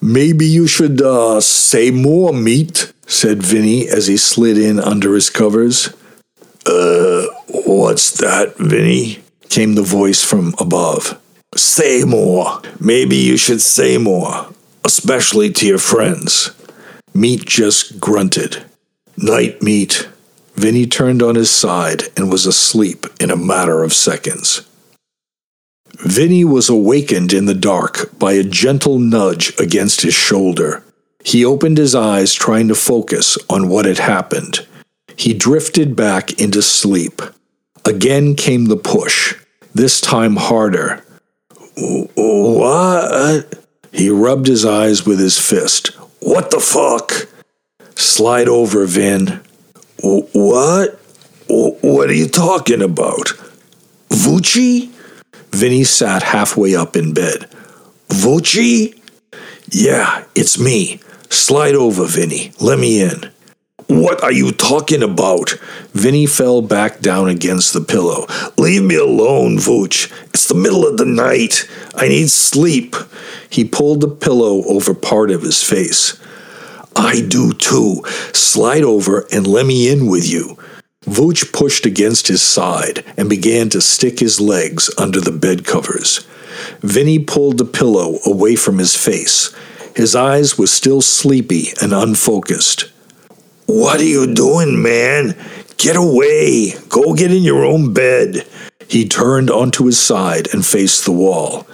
Maybe 0.00 0.46
you 0.46 0.66
should 0.66 1.02
uh, 1.02 1.40
say 1.40 1.90
more, 1.90 2.32
meat, 2.32 2.92
said 3.06 3.42
Vinny 3.42 3.88
as 3.88 4.06
he 4.06 4.16
slid 4.16 4.56
in 4.56 4.80
under 4.80 5.14
his 5.14 5.28
covers. 5.28 5.94
Uh, 6.66 7.26
what's 7.48 8.10
that, 8.18 8.54
Vinny? 8.58 9.22
came 9.50 9.74
the 9.74 9.82
voice 9.82 10.24
from 10.24 10.54
above. 10.58 11.20
Say 11.56 12.04
more. 12.04 12.62
Maybe 12.78 13.16
you 13.16 13.36
should 13.36 13.60
say 13.60 13.98
more, 13.98 14.46
especially 14.84 15.50
to 15.50 15.66
your 15.66 15.78
friends. 15.78 16.52
Meat 17.12 17.44
just 17.44 18.00
grunted. 18.00 18.64
Night, 19.16 19.60
Meat. 19.60 20.08
Vinny 20.54 20.86
turned 20.86 21.22
on 21.22 21.34
his 21.34 21.50
side 21.50 22.04
and 22.16 22.30
was 22.30 22.46
asleep 22.46 23.06
in 23.18 23.30
a 23.30 23.36
matter 23.36 23.82
of 23.82 23.92
seconds. 23.92 24.62
Vinny 26.04 26.44
was 26.44 26.68
awakened 26.68 27.32
in 27.32 27.44
the 27.44 27.54
dark 27.54 28.18
by 28.18 28.32
a 28.32 28.42
gentle 28.42 28.98
nudge 28.98 29.52
against 29.58 30.00
his 30.00 30.14
shoulder. 30.14 30.82
He 31.24 31.44
opened 31.44 31.76
his 31.76 31.94
eyes, 31.94 32.32
trying 32.32 32.68
to 32.68 32.74
focus 32.74 33.36
on 33.50 33.68
what 33.68 33.84
had 33.84 33.98
happened. 33.98 34.66
He 35.16 35.34
drifted 35.34 35.94
back 35.94 36.40
into 36.40 36.62
sleep. 36.62 37.20
Again 37.84 38.34
came 38.34 38.66
the 38.66 38.76
push, 38.76 39.34
this 39.74 40.00
time 40.00 40.36
harder. 40.36 41.04
What? 41.76 43.58
He 43.92 44.08
rubbed 44.08 44.46
his 44.46 44.64
eyes 44.64 45.04
with 45.04 45.18
his 45.18 45.38
fist. 45.38 45.88
What 46.20 46.50
the 46.50 46.60
fuck? 46.60 47.28
Slide 47.96 48.48
over, 48.48 48.86
Vin. 48.86 49.40
What? 50.02 50.98
What 51.48 52.08
are 52.08 52.14
you 52.14 52.28
talking 52.28 52.80
about? 52.80 53.32
Voochie? 54.08 54.90
Vinny 55.52 55.84
sat 55.84 56.22
halfway 56.22 56.74
up 56.74 56.96
in 56.96 57.12
bed. 57.12 57.48
Voochie? 58.08 58.98
Yeah, 59.70 60.24
it's 60.34 60.58
me. 60.58 61.00
Slide 61.28 61.74
over, 61.74 62.06
Vinny. 62.06 62.52
Let 62.60 62.78
me 62.78 63.02
in. 63.02 63.30
What 63.86 64.22
are 64.22 64.32
you 64.32 64.52
talking 64.52 65.02
about? 65.02 65.50
Vinny 65.92 66.26
fell 66.26 66.62
back 66.62 67.00
down 67.00 67.28
against 67.28 67.72
the 67.72 67.80
pillow. 67.80 68.26
Leave 68.56 68.84
me 68.84 68.94
alone, 68.94 69.58
Vooch. 69.58 70.12
It's 70.28 70.46
the 70.46 70.54
middle 70.54 70.86
of 70.86 70.96
the 70.96 71.04
night. 71.04 71.68
I 71.94 72.06
need 72.06 72.30
sleep. 72.30 72.94
He 73.48 73.64
pulled 73.64 74.00
the 74.00 74.08
pillow 74.08 74.62
over 74.66 74.94
part 74.94 75.32
of 75.32 75.42
his 75.42 75.62
face. 75.62 76.20
I 76.94 77.20
do 77.26 77.52
too. 77.52 78.02
Slide 78.32 78.84
over 78.84 79.26
and 79.32 79.46
let 79.46 79.66
me 79.66 79.90
in 79.90 80.06
with 80.06 80.28
you. 80.28 80.56
Vooch 81.10 81.52
pushed 81.52 81.86
against 81.86 82.28
his 82.28 82.40
side 82.40 83.04
and 83.16 83.28
began 83.28 83.68
to 83.70 83.80
stick 83.80 84.20
his 84.20 84.40
legs 84.40 84.88
under 84.96 85.20
the 85.20 85.32
bed 85.32 85.64
covers. 85.64 86.24
Vinny 86.82 87.18
pulled 87.18 87.58
the 87.58 87.64
pillow 87.64 88.18
away 88.24 88.54
from 88.54 88.78
his 88.78 88.94
face. 88.94 89.52
His 89.96 90.14
eyes 90.14 90.56
were 90.56 90.68
still 90.68 91.00
sleepy 91.00 91.72
and 91.82 91.92
unfocused. 91.92 92.92
What 93.66 94.00
are 94.00 94.04
you 94.04 94.32
doing, 94.32 94.80
man? 94.80 95.36
Get 95.78 95.96
away. 95.96 96.74
Go 96.88 97.14
get 97.14 97.32
in 97.32 97.42
your 97.42 97.64
own 97.64 97.92
bed. 97.92 98.46
He 98.86 99.08
turned 99.08 99.50
onto 99.50 99.86
his 99.86 99.98
side 99.98 100.52
and 100.52 100.64
faced 100.64 101.04
the 101.04 101.12
wall. 101.12 101.64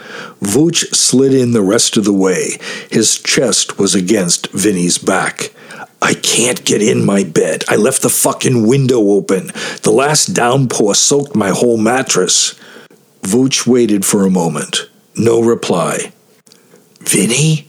Vooch 0.40 0.94
slid 0.94 1.34
in 1.34 1.52
the 1.52 1.62
rest 1.62 1.98
of 1.98 2.04
the 2.04 2.12
way. 2.12 2.58
His 2.90 3.18
chest 3.18 3.78
was 3.78 3.94
against 3.94 4.50
Vinny's 4.52 4.96
back. 4.96 5.52
I 6.02 6.14
can't 6.14 6.64
get 6.64 6.82
in 6.82 7.04
my 7.04 7.24
bed. 7.24 7.64
I 7.68 7.76
left 7.76 8.02
the 8.02 8.08
fucking 8.08 8.66
window 8.66 9.10
open. 9.10 9.48
The 9.82 9.92
last 9.92 10.34
downpour 10.34 10.94
soaked 10.94 11.34
my 11.34 11.50
whole 11.50 11.78
mattress. 11.78 12.54
Vooch 13.22 13.66
waited 13.66 14.04
for 14.04 14.24
a 14.24 14.30
moment. 14.30 14.88
No 15.16 15.42
reply. 15.42 16.12
Vinny? 17.00 17.66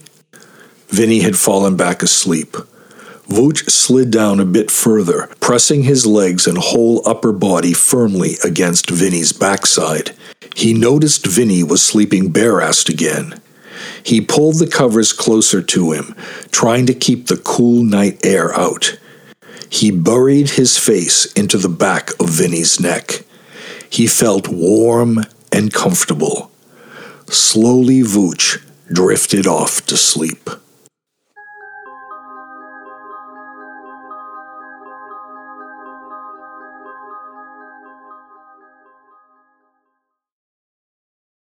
Vinny 0.88 1.20
had 1.20 1.36
fallen 1.36 1.76
back 1.76 2.02
asleep. 2.02 2.56
Vooch 3.28 3.70
slid 3.70 4.10
down 4.10 4.40
a 4.40 4.44
bit 4.44 4.70
further, 4.70 5.28
pressing 5.40 5.82
his 5.82 6.06
legs 6.06 6.46
and 6.46 6.56
whole 6.56 7.06
upper 7.06 7.32
body 7.32 7.74
firmly 7.74 8.36
against 8.42 8.88
Vinny's 8.88 9.32
backside. 9.32 10.12
He 10.56 10.72
noticed 10.72 11.26
Vinny 11.26 11.62
was 11.62 11.82
sleeping 11.82 12.30
bare-assed 12.30 12.88
again. 12.88 13.40
He 14.02 14.20
pulled 14.20 14.58
the 14.58 14.66
covers 14.66 15.12
closer 15.12 15.62
to 15.62 15.92
him, 15.92 16.14
trying 16.50 16.86
to 16.86 16.94
keep 16.94 17.26
the 17.26 17.36
cool 17.36 17.82
night 17.82 18.24
air 18.24 18.52
out. 18.54 18.98
He 19.70 19.90
buried 19.90 20.50
his 20.50 20.78
face 20.78 21.30
into 21.32 21.58
the 21.58 21.68
back 21.68 22.10
of 22.18 22.30
Vinny's 22.30 22.80
neck. 22.80 23.24
He 23.90 24.06
felt 24.06 24.48
warm 24.48 25.24
and 25.52 25.72
comfortable. 25.72 26.50
Slowly, 27.28 28.00
Vooch 28.00 28.62
drifted 28.90 29.46
off 29.46 29.84
to 29.86 29.96
sleep. 29.96 30.48